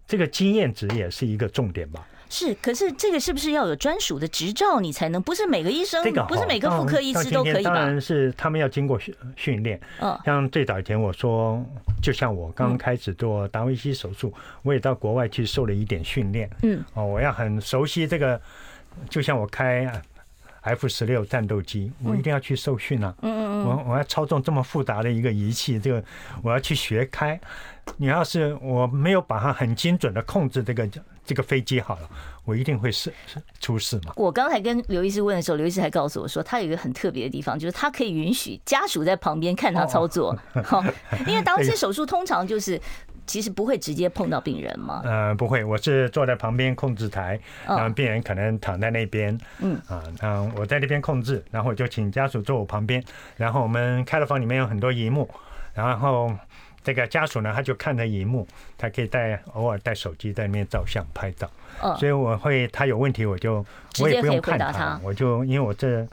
[0.06, 2.06] 这个经验值也是一个重点吧。
[2.28, 5.22] 是，可是这个是不是要有专属的执照，你才能？
[5.22, 7.70] 不是每个医生，这个、不是每个妇科医师都可以吧？
[7.70, 9.80] 当然是他们要经过训训练。
[10.00, 11.64] 嗯，像最早以前我说，
[12.02, 16.50] 就像我刚开始做达维西手术，我也到国外去受了一点训练。
[16.62, 18.40] 嗯，哦，我要很熟悉这个，
[19.08, 19.90] 就像我开
[20.62, 23.14] F 十六战斗机，我一定要去受训啊。
[23.22, 26.02] 嗯嗯嗯，我我要操纵这么复杂的一个仪器，这个
[26.42, 27.40] 我要去学开。
[27.98, 30.88] 你要是我没有把它很精准的控制这个
[31.26, 32.08] 这个飞机好了，
[32.44, 33.12] 我一定会是
[33.60, 34.12] 出事嘛。
[34.16, 40.34] 我刚才跟刘医师问的时候，刘医师还告诉我说，他有一个很特别的地方，就是他可以允许家属在旁边看他操作。
[40.64, 40.82] 好，
[41.26, 42.80] 因为当 这些手术通常就是
[43.26, 45.02] 其实不会直接碰到病人嘛。
[45.04, 53.02] 呃，不会，我是坐在旁边控制台，然后病人可能躺在那边，嗯啊，嗯，我在那边控制，然后我就请家属坐我旁边，
[53.36, 55.28] 然后我们开了房里面有很多荧幕，
[55.74, 56.30] 然后。
[56.86, 58.46] 这个家属呢，他就看着荧幕，
[58.78, 61.50] 他可以带偶尔带手机在里面照相拍照。
[61.80, 63.66] 哦，所以我会他有问题，我就
[63.98, 66.06] 我也不用看他，我就因为我这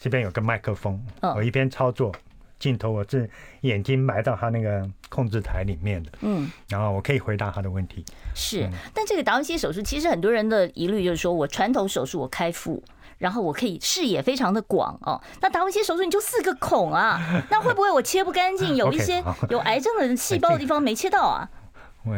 [0.00, 1.00] 这边有个麦克风，
[1.36, 2.12] 我一边操作
[2.58, 6.10] 镜头，我是眼睛埋到他那个控制台里面的。
[6.22, 8.04] 嗯，然后我可以回答他的问题。
[8.34, 12.82] 是，但这个达文西手术其实很多人的疑虑就是说，我传统手术我开腹。
[13.18, 21.48] 然后我可以视野非常的广哦，那达文西手术你就四个孔啊， 那会不会我切不干净，有一些有癌症的细胞的地方没切到啊？
[22.04, 22.16] 我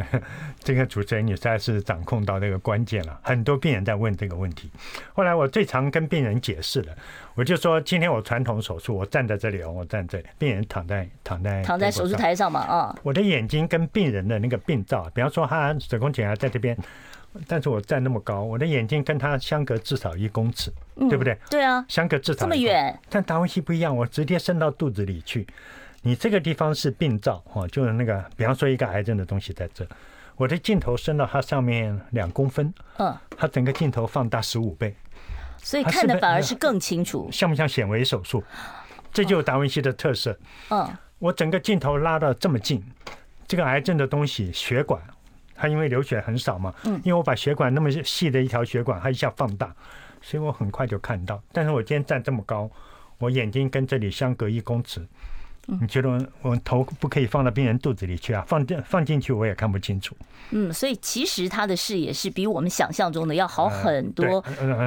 [0.63, 4.71] 这个主持人你实在是掌控到那个关键了，很多病人在问这个问题。
[5.13, 6.95] 后来我最常跟病人解释的，
[7.33, 16.77] 我就说今天我传统手术，我站在这里哦，我站这里，病人躺在躺在躺在手术台上嘛啊，我的眼睛跟病人的那个病灶，比方说他子宫颈癌在这边。
[17.47, 20.71] 但是我站那么高，我的眼睛跟他相隔至少一公尺，
[21.09, 21.37] 对不对？
[21.49, 22.97] 对啊，相隔至少这么远。
[23.09, 25.47] 但达文西不一样，我直接伸到肚子里去。
[26.01, 29.87] 你这个地方是病灶，哈，就是那个，比方说一个癌症的东西在这，
[30.35, 34.95] 我的镜头伸到它上面两公分，嗯，它整个镜头放大十五倍，
[35.57, 37.29] 所以看的反而是更清楚。
[37.31, 38.43] 像不像显微手术？
[39.13, 40.37] 这就是达文西的特色。
[40.69, 40.89] 嗯，
[41.19, 42.83] 我整个镜头拉到这么近，
[43.47, 44.99] 这个癌症的东西血管。
[45.61, 49.71] 它因为流血很少嘛，因为我把血管那么细的一条血管，它一下放大，
[50.19, 51.39] 所以我很快就看到。
[51.51, 52.67] 但是我今天站这么高，
[53.19, 55.05] 我眼睛跟这里相隔一公尺。
[55.67, 56.09] 你觉得
[56.41, 58.43] 我头不可以放到病人肚子里去啊？
[58.47, 60.15] 放进放进去我也看不清楚。
[60.49, 64.43] 嗯，所以其实他的视野是比我们想象中的要好很多，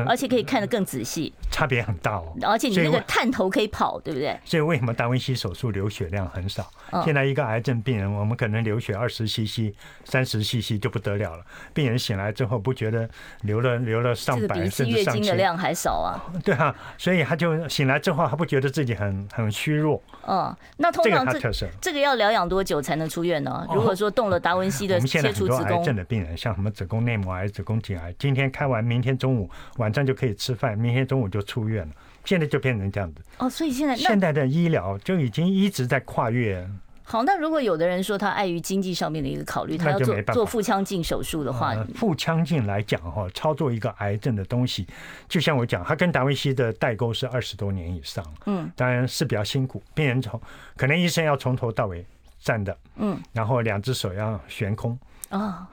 [0.07, 1.33] 而且可以看得更仔细。
[1.51, 2.37] 差别很大哦。
[2.43, 4.39] 而且你那个探头可以跑，对不对？
[4.45, 6.69] 所以为什么达文西手术流血量很少？
[7.05, 9.73] 现在一个癌症病人，我们可能流血二十 CC、
[10.05, 11.45] 三十 CC 就不得了了。
[11.73, 13.09] 病人醒来之后不觉得
[13.43, 16.21] 流了流了上百甚至上千，月经的量还少啊？
[16.45, 20.03] 对啊，所以他就醒来之后他不觉得自己很很虚弱。
[20.27, 20.55] 嗯。
[20.77, 21.51] 那通常这
[21.81, 23.67] 这个要疗养多久才能出院呢？
[23.73, 31.93] 如果说动了达文西的切除子宫，癌症的病人，像什么子宫内膜癌、子宫颈癌，今天开完，明天中午晚上就可以吃饭，明天中午就出院了。
[32.25, 33.23] 现在就变成这样子。
[33.39, 36.67] 哦，所以现在现在的医疗就已经一直在跨越。
[37.07, 44.87] 好，那如果有的人说他碍于经济上面的一个考虑，他要做做腹腔镜手术的话，腹腔镜来讲哈，操作一个癌症的东西，
[45.29, 50.41] 就像我讲，他跟达维西的代沟是二十多年以上，嗯，当然是比较辛苦，病人从
[50.77, 52.05] 可能医生要从头到尾
[52.41, 55.69] 站的，嗯，然后两只手要悬空，啊，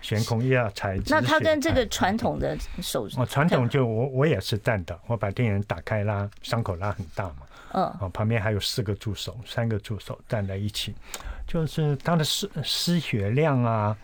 [0.00, 0.98] 悬空又要踩。
[1.06, 7.36] 那他跟这个传统的手术，我传统就我我也是站的，我把病人打开拉，伤口拉很大嘛。
[7.72, 10.94] 嗯，啊，旁边还有四个助手，三个助手站在一起，
[11.46, 13.96] 就是他的失失血量啊，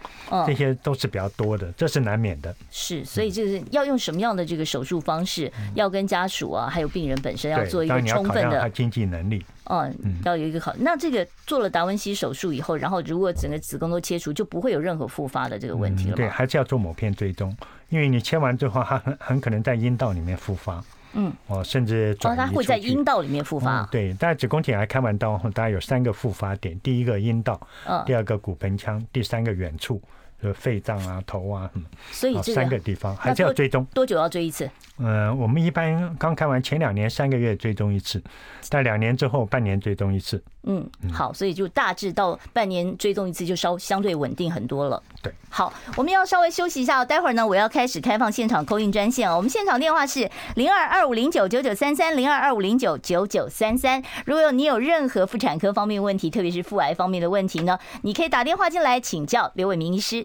[0.46, 2.54] 这些都是比较多的，这是难免的。
[2.70, 9.44] 是，所以就是要用什么样的这个手术方式，要跟家属啊，还有病人本身要做一个充分的经济能力。
[9.70, 10.74] 嗯，要有一个好。
[10.78, 16.16] 那这个做了达文西手术以后，然后如果整个子宫都切除，就不会有任何复发的这个问题了。
[16.16, 17.54] 对，还是要做某片追踪，
[17.90, 20.82] 因为你切完之后，它很很可能在阴道里面复发。
[21.20, 23.82] 嗯，哦，甚至哦，它会在阴道里面复发。
[23.90, 27.60] 对，但子宫颈癌开完刀后，大概有三个复发点：第一个阴道，
[28.06, 30.00] 第二个骨盆腔，第三个远处，
[30.42, 33.84] 就肺脏啊、头啊，嗯，所以这三个地方还是要追踪。
[33.92, 34.70] 多久要追一次？
[34.98, 38.22] 嗯，我们一般刚开完前两年三个月追踪一次，
[38.68, 40.42] 但两年之后半年追踪一次。
[40.64, 45.02] 嗯，好，所以就大致到半年追踪一次，就稍相对稳定很多了。
[45.22, 49.36] 对，好，我们要稍微休息一下，待会儿呢，我要开始开放现场 call in 专线哦。
[49.36, 54.02] 我们现场电话是零二二五零九九九三三零二二五零九九九三三。
[54.26, 60.24] 如果你有任何妇产科方面问题，特别是妇癌方面的问题呢，你可以打电话进来请教刘伟明医师。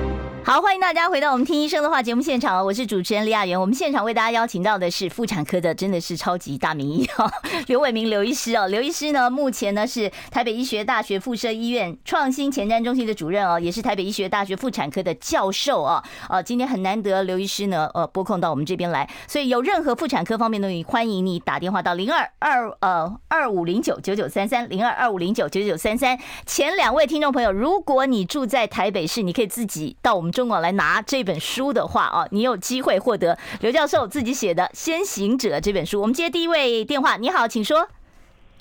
[0.43, 3.59] 好，欢迎大家回到我们听医生的话节目现场，我是主持人李雅媛。
[3.59, 7.31] 我们现场为大家邀请到的是妇产科的，真的是超级大名医哦，
[7.67, 8.67] 刘伟明刘医师哦。
[8.67, 16.03] 刘医师呢，目前呢是台北医学大学附设医院创新前瞻中心的主任哦，也是台北医学大学妇产科的教授啊。
[16.27, 26.17] 呃，今天很难得刘医师呢，呃，拨空到我们这边来，所以有任何妇产科方面的，欢迎你打电话到零二二呃二五零九九九三三零二二五零九九九三三。
[26.47, 30.30] 前两位听众朋友，如果你住在台北市，你可以自己到我们。
[30.31, 35.99] 中广来拿这本书的话啊，你有机会获得刘教授自己写的《先行者》这本书。
[36.01, 37.87] 我们接第一位电话，你好，请说。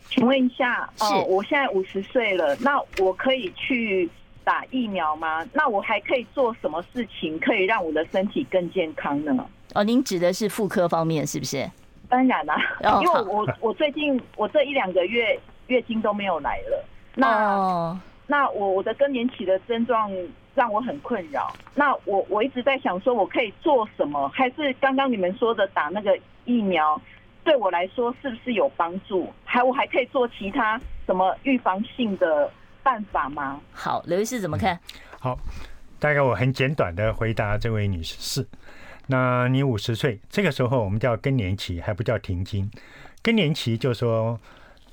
[0.09, 4.11] 请问一下，是、呃，我现在五十岁了，那我可以去
[4.42, 5.46] 打疫苗吗？
[5.52, 9.46] 那我还可以做什么事情可以让我的身体更健康呢？
[9.74, 11.70] 哦，您指的是妇科方面是不是？
[12.09, 20.11] 当然啦、啊，因为我我最近我这一两个月月经都没有来了，那、哦、那我我的更年期的症状。
[20.55, 21.55] 让我很困扰。
[21.75, 24.29] 那我我一直在想，说我可以做什么？
[24.31, 27.01] 还是刚刚你们说的打那个疫苗，
[27.45, 29.33] 对我来说是不是有帮助？
[29.45, 32.51] 还我还可以做其他什么预防性的
[32.83, 33.61] 办法吗？
[33.73, 34.79] 好，刘医师怎么看？
[35.19, 35.39] 好，
[35.99, 38.47] 大概我很简短的回答这位女士。
[39.07, 42.71] 那你五十岁，这个时候我们叫更年期，还不叫停经。
[43.23, 44.39] 更年期就说。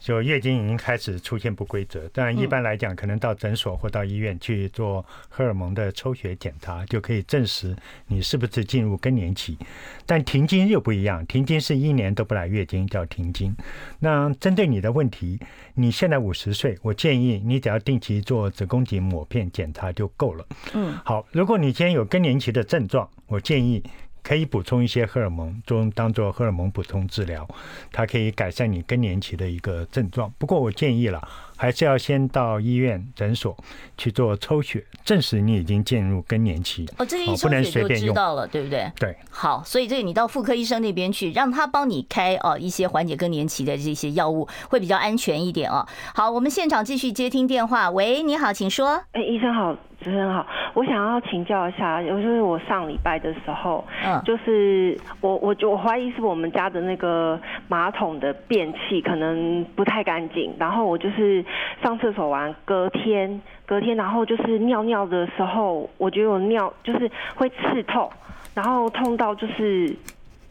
[0.08, 7.76] 就月经已经开始出现不规则，但一般来讲，可能到诊所或到医院去做荷尔蒙的抽血检查，就可以证实
[8.08, 9.58] 你是不是进入更年期。
[10.06, 13.54] 但停经又不一样，停经是一年都不来月经，叫停经。
[14.00, 15.38] 那针对你的问题，
[15.74, 20.48] 你现在五十岁，我建议你只要定期做子宫颈抹片检查就够了。
[20.74, 23.84] 嗯，好，如果你今天有更年期的症状，我建议。
[24.24, 27.48] 可以补充一些荷尔蒙，中当做荷尔蒙补充治疗，
[27.92, 30.32] 它可以改善你更年期的一个症状。
[30.38, 31.28] 不过我建议了。
[31.60, 33.58] 还是要先到医院诊所
[33.98, 36.88] 去做抽血，证实你已经进入更年期。
[37.00, 38.92] 哦，这个一抽血就知道了，对不对？
[39.00, 39.18] 对。
[39.32, 45.84] 好，所以这个你到妇科医生那边去，让他帮你开哦一些缓解更年期的这些药物，会比较安全一点哦。
[46.14, 47.90] 好，我们现场继续接听电话。
[47.90, 49.02] 喂，你好，请说。
[49.14, 61.44] 哎，医生好，主持人好，我想要请教一下，就是我上礼拜的时候，嗯，就是我我我怀疑是我们家的那个马桶的便器可能不太干净，然后我就是。
[61.84, 68.10] 上厕所完，隔天隔天，然后就是尿尿的时候，我觉得我尿就是会刺痛，
[68.56, 69.96] 然后痛到就是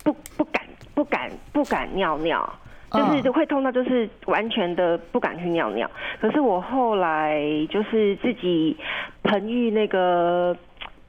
[0.05, 0.63] 不不敢
[0.95, 2.49] 不敢不敢尿尿，
[2.91, 5.91] 就是会痛到就是完全的不敢去尿尿。
[6.21, 8.77] 可是我后来就是自己
[9.23, 10.57] 盆浴那个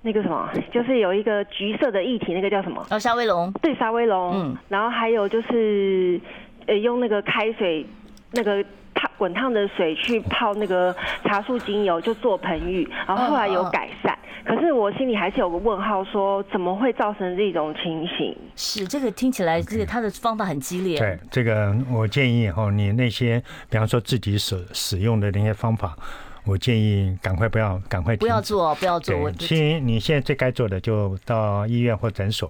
[0.02, 2.86] 那个什么，就是有一个橘色的液体，那个叫什么？
[2.90, 3.52] 哦，沙威龙。
[3.62, 4.32] 对，沙威龙。
[4.34, 4.58] 嗯。
[4.70, 6.20] 然后还有就是
[6.66, 7.86] 呃，用那个开水
[8.32, 8.64] 那个。
[8.98, 14.18] 烫滚烫的水去泡那个茶树精油，就做盆浴，然后后来有改善。
[14.44, 18.36] 可是我心里还是有个问号，说怎么会造成这种情形？
[18.56, 20.98] 是这个听起来，这个他的方法很激烈。
[20.98, 25.98] 对，这个我建议哈，你那些比方说自己使使用的那些方法，
[26.46, 29.30] 我建议赶快不要，赶快不要做，不要做。
[29.32, 32.50] 其实你现在最该做的，就到医院或诊所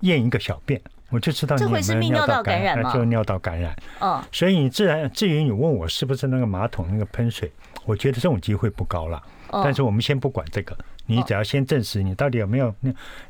[0.00, 0.80] 验一个小便。
[1.10, 3.76] 我就知道你有尿道感染，就尿道感染。
[4.00, 7.50] 嗯，所以你自然至于你问我是不是那个马桶那个喷水，
[7.84, 9.22] 我觉得这种机会不高了。
[9.50, 12.74] 但是我们先不管这个，你只要先证实你到底有没有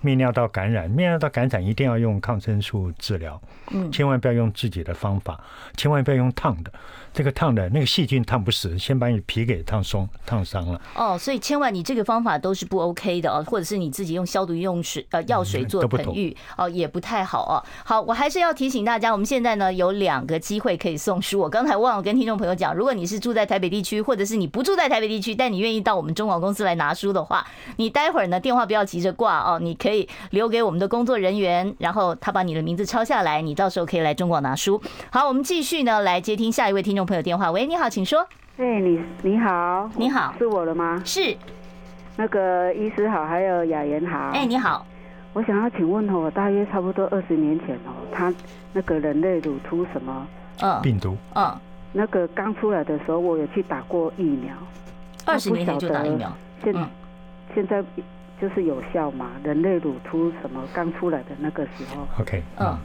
[0.02, 0.90] 泌尿道感染。
[0.90, 5.38] 泌尿道感染一定要用抗生素治疗，嗯，千万不要用自己的方法，
[5.76, 6.72] 千万不要用烫的。
[7.12, 10.78] 这个烫的那个细菌烫不死，先把你皮给烫松、烫伤了。
[10.94, 17.56] 哦，所以千万你这个方法都是不 OK 的哦，或者是你自己用消毒用水呃药水做盆浴哦，也不太好哦。
[17.86, 21.40] 好，我还是要提醒大家，我们现在呢有两个机会可以送书。
[21.40, 34.80] 我刚才忘了跟听众朋友讲，如果你是住在台北地区，或者是你不住在台北地区，但你愿意到我们中广公司来拿书的话，你待会儿呢电话不要急着挂哦，你可以留给我们的工作人员，然后他把你的名字抄下来，你到时候可以来中广拿书。
[35.10, 37.50] 好，我们继续呢来接听下一位听众朋友电话。
[37.50, 37.86] 喂，你好。
[37.88, 38.26] 请说。
[38.58, 41.00] 哎，你你好，你好，是我的吗？
[41.04, 41.34] 是。
[42.16, 44.30] 那个医师好，还有雅妍好。
[44.34, 44.84] 哎，你好。
[45.32, 48.32] 我想要请问哦，大约差不多二十年前哦，他
[48.72, 50.26] 那个人类乳突什么？
[50.60, 51.16] 嗯，病毒。
[51.34, 51.54] 嗯。
[51.92, 54.52] 那个刚出来的时候，我有去打过疫苗。
[55.24, 56.30] 二十年前就打疫苗。
[56.62, 56.74] 现
[57.56, 57.82] 现在
[58.40, 59.32] 就是有效嘛？
[59.42, 62.06] 人类乳突什么刚出来的那个时候。
[62.20, 62.40] OK。
[62.60, 62.78] 嗯。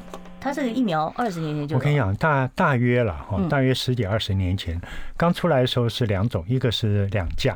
[0.44, 4.76] 它这个疫苗二十年前就我跟你讲，大大约了哈，大约十几二十年前
[5.16, 7.56] 刚出来的时候是两种，一个是两价，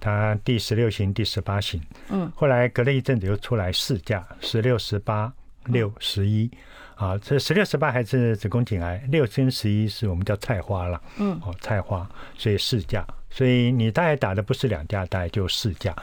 [0.00, 1.80] 它第十六型、第十八型，
[2.10, 5.32] 嗯，后来隔了一阵子又出来四价，十六、十八、
[5.66, 6.50] 六、十一。
[6.96, 15.94] 啊，这十六、十八还是子宫颈癌，六跟十一是我们叫菜花了，嗯，哦，菜花，所以四价，所以你大概打的不是两价，大概就四价。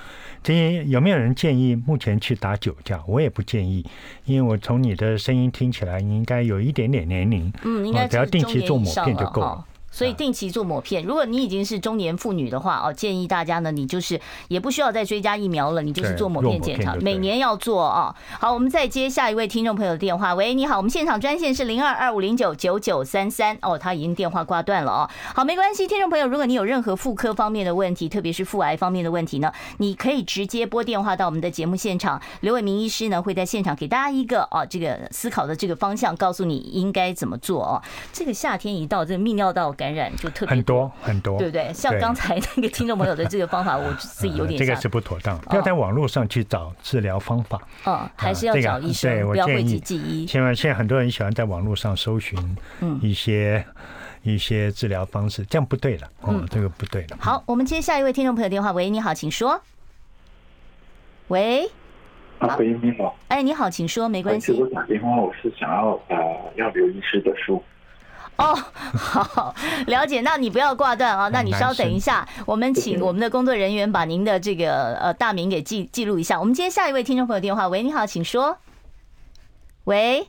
[0.44, 3.04] 这些有没有人建议目前去打九价？
[3.08, 3.84] 我也不建议，
[4.26, 9.66] 因为我从你的声音听起来，你应该有一点点年龄，嗯，应该只要定期做抹片就够了。
[9.94, 11.04] 所以定期做抹片。
[11.06, 18.14] 如果你已经是中年妇女的话，哦，建议大家呢，你就是也不需要再追加疫苗了，你就是做抹片检查，每年要做啊。
[18.40, 20.34] 好，我们再接下一位听众朋友的电话。
[20.34, 23.56] 喂，你好，我们现场专线是零二二五零九九九三三。
[23.62, 25.10] 哦，他已经电话挂断了哦。
[25.36, 37.82] 好，没关系，听众朋友，如果你有任何妇科方面的问题，特别是妇癌方面的问题呢，你可以直接拨电话到我们的节目现场，刘伟明医师呢会在现场给大家一个哦这个思考的这个方向，告诉你应该怎么做哦。
[38.12, 40.64] 这个夏天一到，这个泌尿道感染就特别很。
[40.64, 41.74] 多很多，对不对？
[41.74, 47.62] 像刚才那个听众朋友的这个方法， 我自己有点、嗯、这个是不妥当，不要在网络上去找治疗方法。
[47.86, 50.26] 嗯，还是要找医生，对，不要讳疾忌医。
[50.26, 52.40] 千万，现在很多人喜欢在网络上搜寻
[53.02, 53.66] 一些
[54.22, 56.08] 一些治疗方式，这样不对了。
[56.26, 57.18] 嗯，这个不对了。
[57.20, 58.72] 好，我们接下一位听众朋友电话。
[58.72, 59.62] 喂，你好，请说。
[61.28, 61.70] 喂，
[62.40, 63.18] 阿飞你好。
[63.28, 64.54] 哎，你好，请说，没关系。
[64.54, 66.18] 我打电话，我是想要呃
[66.56, 67.62] 要刘医师的书。
[68.38, 68.56] 哦，
[68.96, 69.54] 好，
[69.88, 70.22] 了解。
[70.22, 76.40] 那你不要挂断啊，那你稍等一下，我们请我们的工作人员把您的这个呃大名给记记录一下。
[76.40, 77.68] 我们接下一位听众朋友电话。
[77.68, 78.58] 喂，你好，请说。
[79.86, 80.28] 喂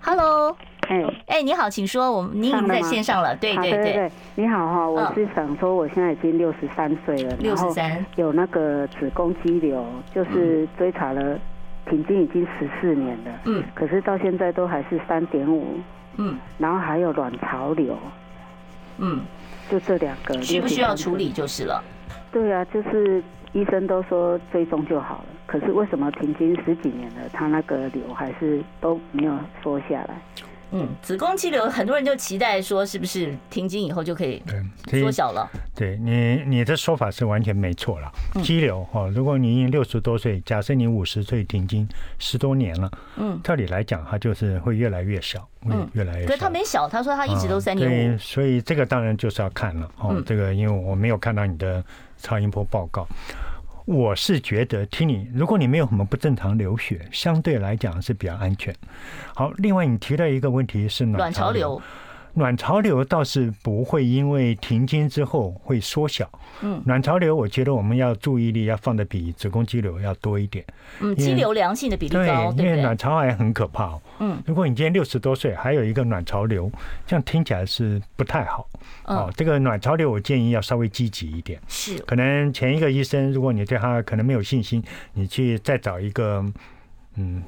[0.00, 0.56] ，Hello，
[0.88, 2.10] 哎哎，你好，请说。
[2.10, 4.12] 我们您已经在线上了，对对对，对。
[4.34, 9.84] 你好哈，我是想说，我现在已经六十三岁了，六十三，有那个子宫肌瘤，
[10.14, 11.38] 就是追查了，
[11.84, 15.78] 平均已经十四年了，嗯，可是到现在都还是三点五。
[16.16, 17.98] 嗯，然后还有卵巢瘤，
[18.98, 19.20] 嗯，
[19.70, 21.82] 就这两个，需不需要处理就是了？
[22.32, 30.20] 对啊，就是医生都说追踪就好了，可是为什么停经十几年了，他那个瘤还是都没有缩下来？
[30.76, 34.42] 嗯，子宫肌瘤很多人就期待说，是不是停经以后就可以
[34.90, 35.48] 缩小了？
[35.72, 38.10] 对，你你的说法是完全没错了。
[38.42, 46.26] 肌瘤哈，如果你已经六十多岁，假设你五十岁停经十多年了，嗯，照理来讲，它就是会越来越小，嗯，越来越小。
[46.26, 50.20] 可是他没小，他说他一直都三年所以这个当然就是要看了哦。
[50.26, 51.84] 这个因为我没有看到你的
[52.18, 53.06] 超音波报告。
[53.84, 58.74] 我是觉得听你，如果你没有什么不正常流血，相对来讲是比较安全。
[59.34, 61.80] 好，另外你提到一个问题是卵巢瘤。
[62.34, 66.28] 卵巢瘤倒是不会因为停经之后会缩小。
[66.62, 70.64] 嗯，卵巢瘤我觉得我们要注意力要放的比子宫肌瘤要多一点。
[71.00, 73.98] 嗯，肌瘤良性的比例高，对，因为卵巢癌很可怕。
[74.18, 76.70] 嗯，如果你今天六十多岁还有一个卵巢瘤，
[77.06, 78.68] 这样听起来是不太好。
[79.04, 81.60] 哦，这个卵巢瘤我建议要稍微积极一点。
[81.68, 84.82] 是，可能前一个医生，如果你对他可能没有信心，
[85.12, 86.44] 你去再找一个，
[87.16, 87.42] 嗯，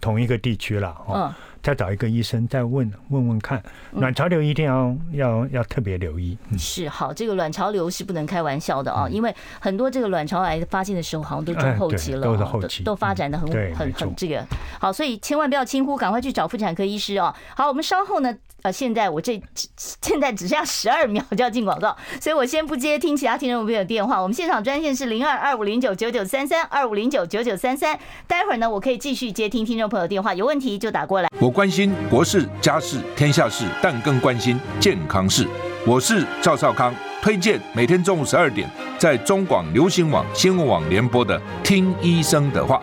[0.00, 0.96] 同一个地区了。
[1.06, 1.34] 哦。
[1.66, 3.60] 再找一个医生，再问问问看，
[3.94, 6.38] 卵巢瘤一定要要要特别留意。
[6.56, 14.46] 是好，这个卵巢瘤是不能开玩笑的啊，因为很多这个卵巢癌发现的时候，好像都中后期了，都是后期，都发展的很很很这个
[14.78, 17.34] 好，所以千万不要轻忽，赶快去找妇产科医师哦。
[17.56, 18.32] 好，我们稍后呢。
[18.66, 19.40] 呃，现在我这
[20.02, 24.20] 现在只剩下十二秒就要进广告，所以我先不接听其他听众朋友的电话。
[24.20, 27.96] 我们现场专线是零二二五零九九九三三二五零九九九三三。
[28.26, 31.28] 待会儿呢，我可以继续接听听众朋友电话，有问题就打过来。
[31.38, 35.46] 我关心国事、家事、天下事，但更关心健康事。
[35.86, 36.92] 我是赵少康，
[37.22, 42.82] 推荐每天中午十二点在中广流行网、新闻网联播的《听医生的话》。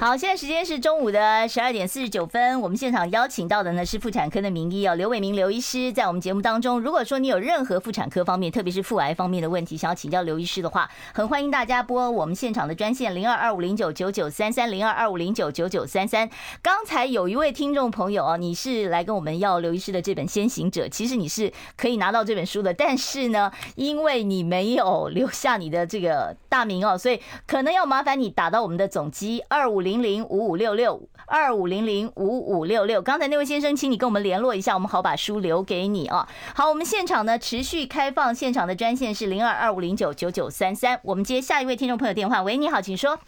[0.00, 2.60] 好，现在时间是中午的十二点四十九分。
[2.60, 16.30] 我们现场邀请到的呢是妇产科的名医哦，刘伟明刘医师，在我们节目当中，如果说你有任何妇产科方面，特别是妇癌方面的问题，想要请教刘医师的话，很欢迎大家拨我们现场的专线零二二五零九九九三三零二二五零九九九三三。
[16.62, 29.87] 刚才有一位听众朋友哦，你是来跟我们要刘医师的这本《先行者》，其实你是可以拿到这本书的，但是呢，因为你没有留下你的这个大名哦，所以可能要麻烦你打到我们的总机二五零。
[29.88, 36.28] 零零五五六六二五零零五五六六，刚才那位先生，请你跟我们联络一下，我们好把书留给你啊。
[36.54, 42.42] 好，我们现场呢持续开放现场的专线是零二二五零九九九三三，我们接下一位听众朋友电话。
[42.42, 43.18] 喂，你好，请说。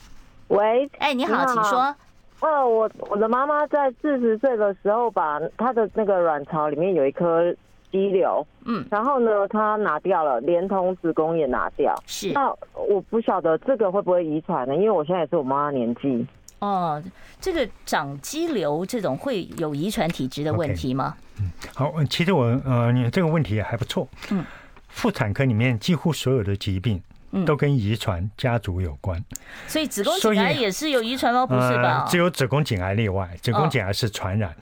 [0.49, 1.97] 喂，哎，你好，请说。
[2.41, 7.55] 哦，我我的妈妈在四十岁的时候，把她的那个卵巢里面有一颗
[7.91, 11.95] 肌瘤，嗯，然后呢，她拿掉了，连同子宫也拿掉。
[12.07, 12.33] 是。
[12.33, 14.75] 那我不晓得这个会不会遗传呢？
[14.75, 16.27] 因为我现在也是我妈妈年纪。
[16.61, 17.03] 哦，
[17.41, 21.43] 这个长肌瘤这种会有遗传体质的问题吗？Okay.
[21.43, 24.09] 嗯，好，其实我呃，你这个问题还不错。
[24.31, 24.45] 嗯，
[24.89, 27.03] 妇产科里面几乎所有的疾病。
[27.47, 29.25] 都跟遗传家族有关，
[29.69, 31.47] 所以子宫颈癌也是有遗传吗？
[31.47, 32.05] 不是吧？
[32.11, 34.53] 只有子宫颈癌例外，子宫颈癌是传染。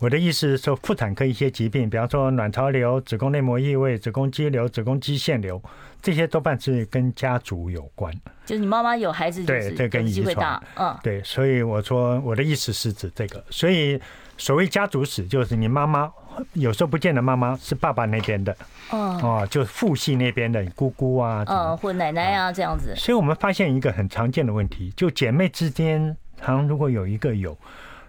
[0.00, 5.62] 我的意思是说，妇产科一些疾病，比方说卵巢瘤、子宫内膜异位、子宫肌瘤、子宫肌腺瘤，
[6.02, 8.12] 这些多半是跟家族有关。
[8.44, 11.22] 就是你妈妈有孩子，对，这跟遗传，嗯，对。
[11.22, 13.42] 所以我说我的意思是指这个。
[13.50, 14.00] 所以
[14.38, 16.10] 所谓家族史，就是你妈妈
[16.52, 18.56] 有时候不见得妈妈是爸爸那边的。
[18.90, 22.94] 哦哦，就父系那边的姑姑啊，嗯，或奶奶啊这样子。
[22.96, 27.56] 所以我们发现一个很常见的问题，就姐妹之间，好像如果有一个有。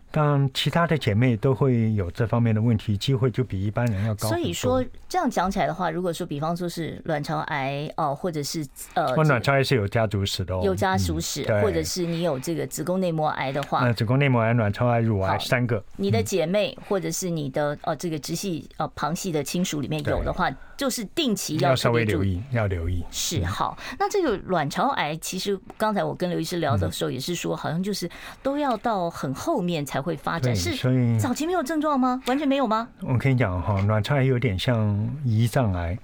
[0.10, 4.30] 当其他的姐妹都会有这方面的问题，机会就比一般人要高。
[4.30, 23.04] 所以说这样讲起来的话，如果说比方说是卵巢癌哦，或者是呃，卵巢癌是有家族史的哦，有家族史，或者是你有这个子宫内膜癌的话，子宫内膜癌、卵巢癌、乳癌三个，你的姐妹或者是你的呃这个直系呃旁系的亲属里面有的话，就是定期要稍微留意，要留意。
[23.12, 28.10] 是好，那这个卵巢癌其实刚才我跟刘医师聊的时候也是说，好像就是
[28.42, 29.98] 都要到很后面才。
[30.08, 32.22] 会发展是，所以早期没有症状吗？
[32.28, 32.88] 完全没有吗？
[33.02, 35.98] 我跟你讲哈，卵巢癌有点像胰脏癌，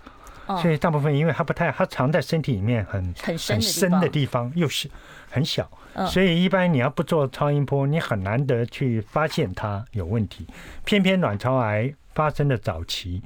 [0.61, 4.89] 所以大部分因为它不太，它藏在身体里面很很深的地方，又是
[5.29, 5.69] 很小，
[6.07, 10.45] 所以一般你要不做超音波，你很难得去发现它有问题。
[10.83, 13.21] 偏偏卵巢癌发生的早期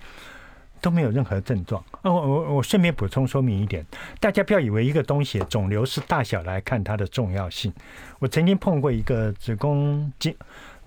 [0.80, 1.84] 都没有任何症状。
[2.03, 3.86] 哦，我我顺便补充说明一点，
[4.20, 7.74] 大家不要以为一个东西肿瘤是大小来看它的重要性。
[8.20, 10.36] 我曾经碰过一个子宫颈。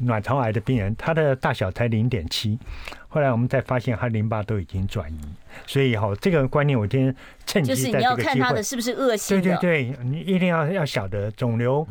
[0.07, 2.59] 卵巢癌的病人，他的大小才零点七，
[3.09, 5.20] 后来我们才发现他淋巴都已经转移，
[5.66, 7.14] 所以哈，这个观念我今天
[7.46, 11.86] 趁机在这个机会，就是你要看他的是不是恶性的，对对对，你一定要要晓得肿瘤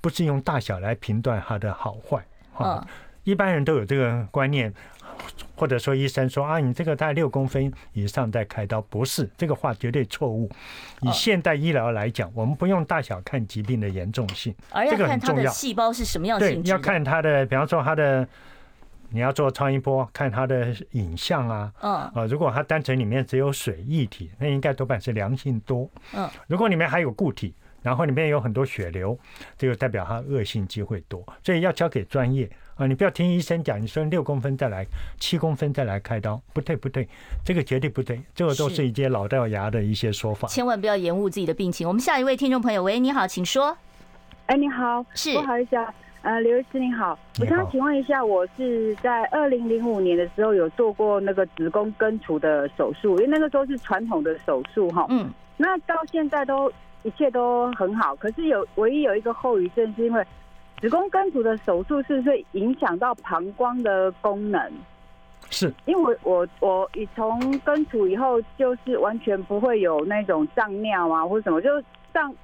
[0.00, 2.86] 不是用大小来评断它的好坏，哈，
[3.24, 4.72] 一般人都有这个观念。
[5.54, 10.50] 或者说医生说啊，你这个大概六公分以上再开刀，不是这个话绝对错误。
[11.00, 14.54] 以现代医疗来讲，我们不用大小看疾病的严重性，
[14.90, 15.50] 这个很重要。
[15.50, 16.62] 细胞是什么样性质？
[16.62, 18.28] 对，要看它的，比方说它的，
[19.08, 21.72] 你要做超音波看它的影像啊。
[21.80, 21.94] 嗯。
[21.94, 25.88] 啊，如果它单纯里面只有水液体，那应该多半是良性多。
[26.14, 26.28] 嗯。
[26.48, 29.18] 如果里面还有固体，然后里面有很多血流，
[29.56, 32.50] 这个代表它恶性机会多，所以要交给专业。
[32.76, 34.86] 啊，你不要听医生讲，你说六公分再来，
[35.18, 37.08] 七公分再来开刀，不对不对，
[37.42, 40.46] 这个绝对不对，这个都是一些老掉牙的一些说法。
[40.48, 41.88] 千万不要延误自己的病情。
[41.88, 43.78] 我们下一位听众朋友，喂，你好，请说。
[44.44, 56.70] 哎，你好，是，不好意思啊，呃，刘医师你好，我想请问一下，我是在二零零五年的时候有做过那个子宫根除的手术，因为那个时候是传统的手术哈，嗯，那到现在都
[57.04, 60.22] 一切都很好，可是有唯一有一个后遗症是因为。
[60.80, 64.72] 子宫根除的手术是不是影响到膀胱的功能？
[65.48, 71.68] 是，因为我我我从根除以后，就是完全不会有那种胀尿啊，或者什么，就
[72.12, 72.34] 胀，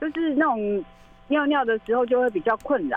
[0.00, 0.84] 就是那种
[1.28, 2.96] 尿尿的时候就会比较困扰。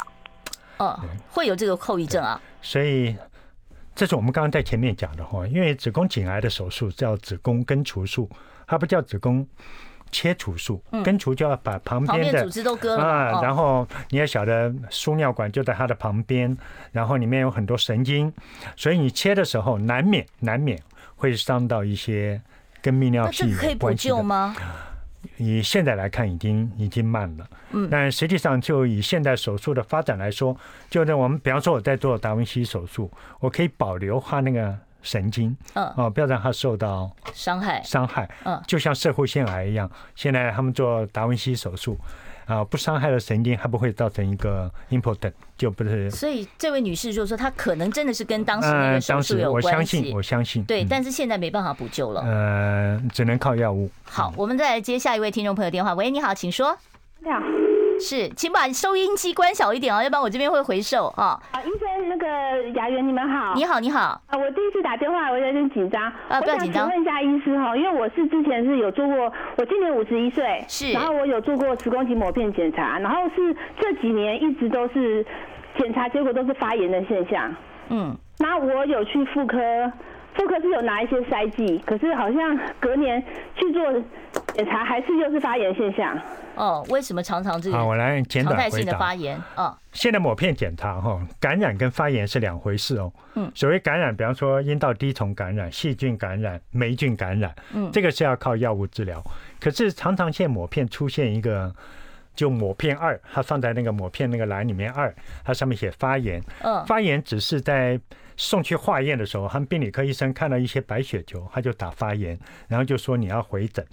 [0.77, 2.39] 哦，会有这个后遗症啊？
[2.61, 3.15] 所以
[3.95, 8.29] 这是我们刚刚在前面讲的话，因为子宫颈癌的手术叫子宫根除术，
[8.67, 9.45] 它不叫子宫。
[10.12, 16.55] 切除术，根除就要把旁边的组织都割了啊，然后你也晓得输尿管就在它的旁边，
[16.91, 18.32] 然后里面有很多神经，
[18.76, 20.80] 所以你切的时候难免难免
[21.16, 22.41] 会伤到一些
[22.82, 23.68] 跟泌尿系有关系的。
[23.68, 24.55] 可以补救吗？
[25.38, 27.47] 以现在来看，已经已经慢了。
[27.72, 30.55] 嗯，但实际上就以现代手术的发展来说，
[30.89, 34.78] 就是我们比方说我在做达文西手术，我可以保留它那个。
[35.02, 41.98] 神经，嗯，哦，不要让它受到伤害，伤害，嗯，就像摄护腺癌一样，现在他们做达文西手术，
[42.45, 46.10] 啊，不伤害了神经，还不会造成一个 important，就不是。
[46.12, 53.89] 所以这位女士就是说，她可能真的是跟当时那个手术有关系，我相信，我相信，对，但是现在没办法补救了，呃，只能靠药物。
[54.04, 56.78] 好，我们再来接下一位听众朋友电话，喂，你好，请说。
[57.20, 57.39] 你好。
[58.00, 61.39] 是，请把收音机关小一点哦，要不然我这边会回授啊。
[61.52, 62.28] 啊，医生，那个
[62.76, 63.54] 雅媛，你们好。
[63.56, 64.00] 你好，你好。
[64.28, 66.04] 啊，我第一次打电话，我有点紧张。
[66.30, 66.86] 啊，不要紧张。
[66.86, 75.26] 我想请问一下医师哈，因为我是之前是有做过，我今年五十一岁，是，然后我有做过子宫颈抹片检查，然后是这几年一直都是
[75.78, 77.56] 检查结果都是发炎的现象。
[77.89, 79.58] 嗯，然后我有去妇科，
[80.36, 83.24] 妇科是有拿一些塞剂，可是好像隔年
[83.56, 83.82] 去做
[84.58, 86.20] 检查还是就是发炎现象。
[86.55, 87.78] 哦，为什么常常这个？
[87.78, 88.70] 好，我来简短回答。
[88.78, 93.14] 性的发炎哦，现在抹片检查哈，感染跟发炎是两回事哦。
[93.36, 99.24] 嗯，所谓感染，比方说阴道滴虫感染、细菌感染、霉菌感染，嗯，这个是要靠药物治疗。
[99.60, 101.72] 可是常常现抹片出现一个，
[102.34, 105.14] 就抹片二，它放在那个抹片那个栏里面二，
[105.45, 106.41] 它上面写发炎。
[106.64, 107.99] 嗯，发炎只是在
[108.36, 112.36] 送去化验的时候，他们病理科医生看到一些白血球，他就打发炎，
[112.68, 113.86] 然后就说你要回诊。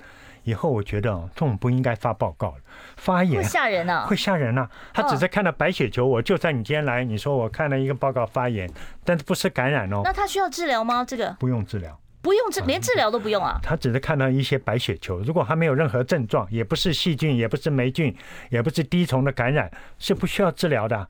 [0.45, 2.59] 以后我觉得哦，这种不应该发报告了，
[2.97, 4.69] 发炎会吓人啊，会吓人啊。
[4.93, 8.71] 他只是看到白血球，我就在你今天来，你说我看了一个报告发炎，
[9.05, 10.03] 但是不是感染哦。
[10.05, 11.05] 那他需要治疗吗？
[11.05, 13.59] 这个不用治疗，不用治，连治疗都不用啊。
[13.63, 18.15] 他只是看到一些白血球，如果他没有任何症状，也不是细菌，也不是霉菌，
[18.51, 21.09] 也不是滴虫的感染，是不需要治疗的。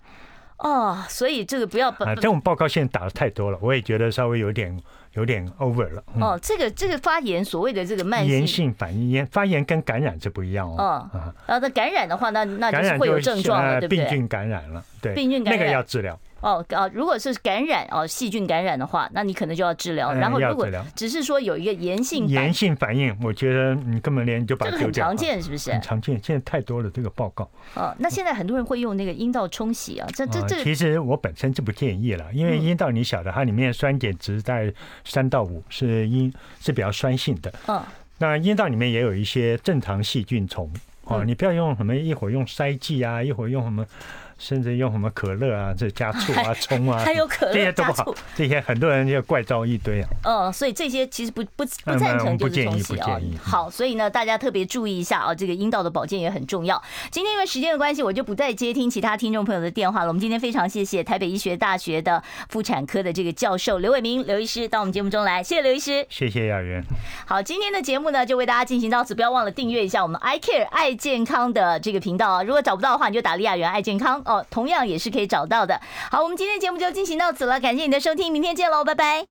[0.59, 4.81] 哦，所以这个不要啊，这种报告现在打的太多了，我也觉得稍微有点。
[5.15, 6.03] 有点 over 了。
[6.21, 11.09] 哦，这个这个发炎，所谓的这个慢性炎性反应，炎发炎跟感染是不一样哦。
[11.15, 14.05] 嗯，然后那感染的话，那那就是会有症状了，对不对？
[14.05, 16.19] 病菌感染了，对，病菌感染那个要治疗。
[16.45, 20.13] 哦啊，如果是感染哦，细菌感染的话，那你可能就要治疗。
[20.13, 24.79] 然后如果只是说有一个炎性炎性反应，我觉得你根本连就把这个。
[24.85, 25.73] 很常见是不是？
[25.73, 27.51] 很常见，现在太多了这个报告。
[27.75, 30.63] 哦，那现在很多人会用那个阴道冲洗啊，这这这。
[30.63, 34.71] 其实我本身就不建议了，因为阴道你晓得，它里面酸碱值在
[35.03, 36.31] 三到五，是阴
[36.61, 37.51] 是比较酸性的。
[37.69, 37.83] 嗯。
[38.19, 40.71] 那阴道里面也有一些正常细菌虫
[41.05, 43.85] 哦，你不要用什么一会儿用塞剂啊，一会儿用什么。
[44.39, 48.15] 甚至用什么可乐啊，这加醋啊、 葱啊，还有可乐这些都不好。
[48.35, 50.09] 这些很多人就怪招一堆啊。
[50.25, 53.19] 嗯，所以这些其实不不不赞成就是冲洗啊。
[53.43, 56.83] 好，所以呢，大家特别注意一下啊，这个阴道的保健也很重要。
[57.11, 60.09] 今天因为时间的关系，我就不再接听其他听众朋友的电话了。
[60.09, 66.83] 我们今天非常谢谢台北医学大学的妇产科的这个教授刘伟明刘医师到我们节目中来，谢谢刘医师，谢谢雅媛。
[67.27, 72.43] 好，今天的节目呢就为大家进行到此，不要忘了订阅一下我们 I Care 爱健康的这个频道啊。
[72.43, 75.81] 如果找不到的话，你就打李雅媛爱健康哦，同样也是可以找到的。
[76.11, 79.27] 好，我们今天节目就进行到此了，感谢你的收听，明天见喽，拜拜。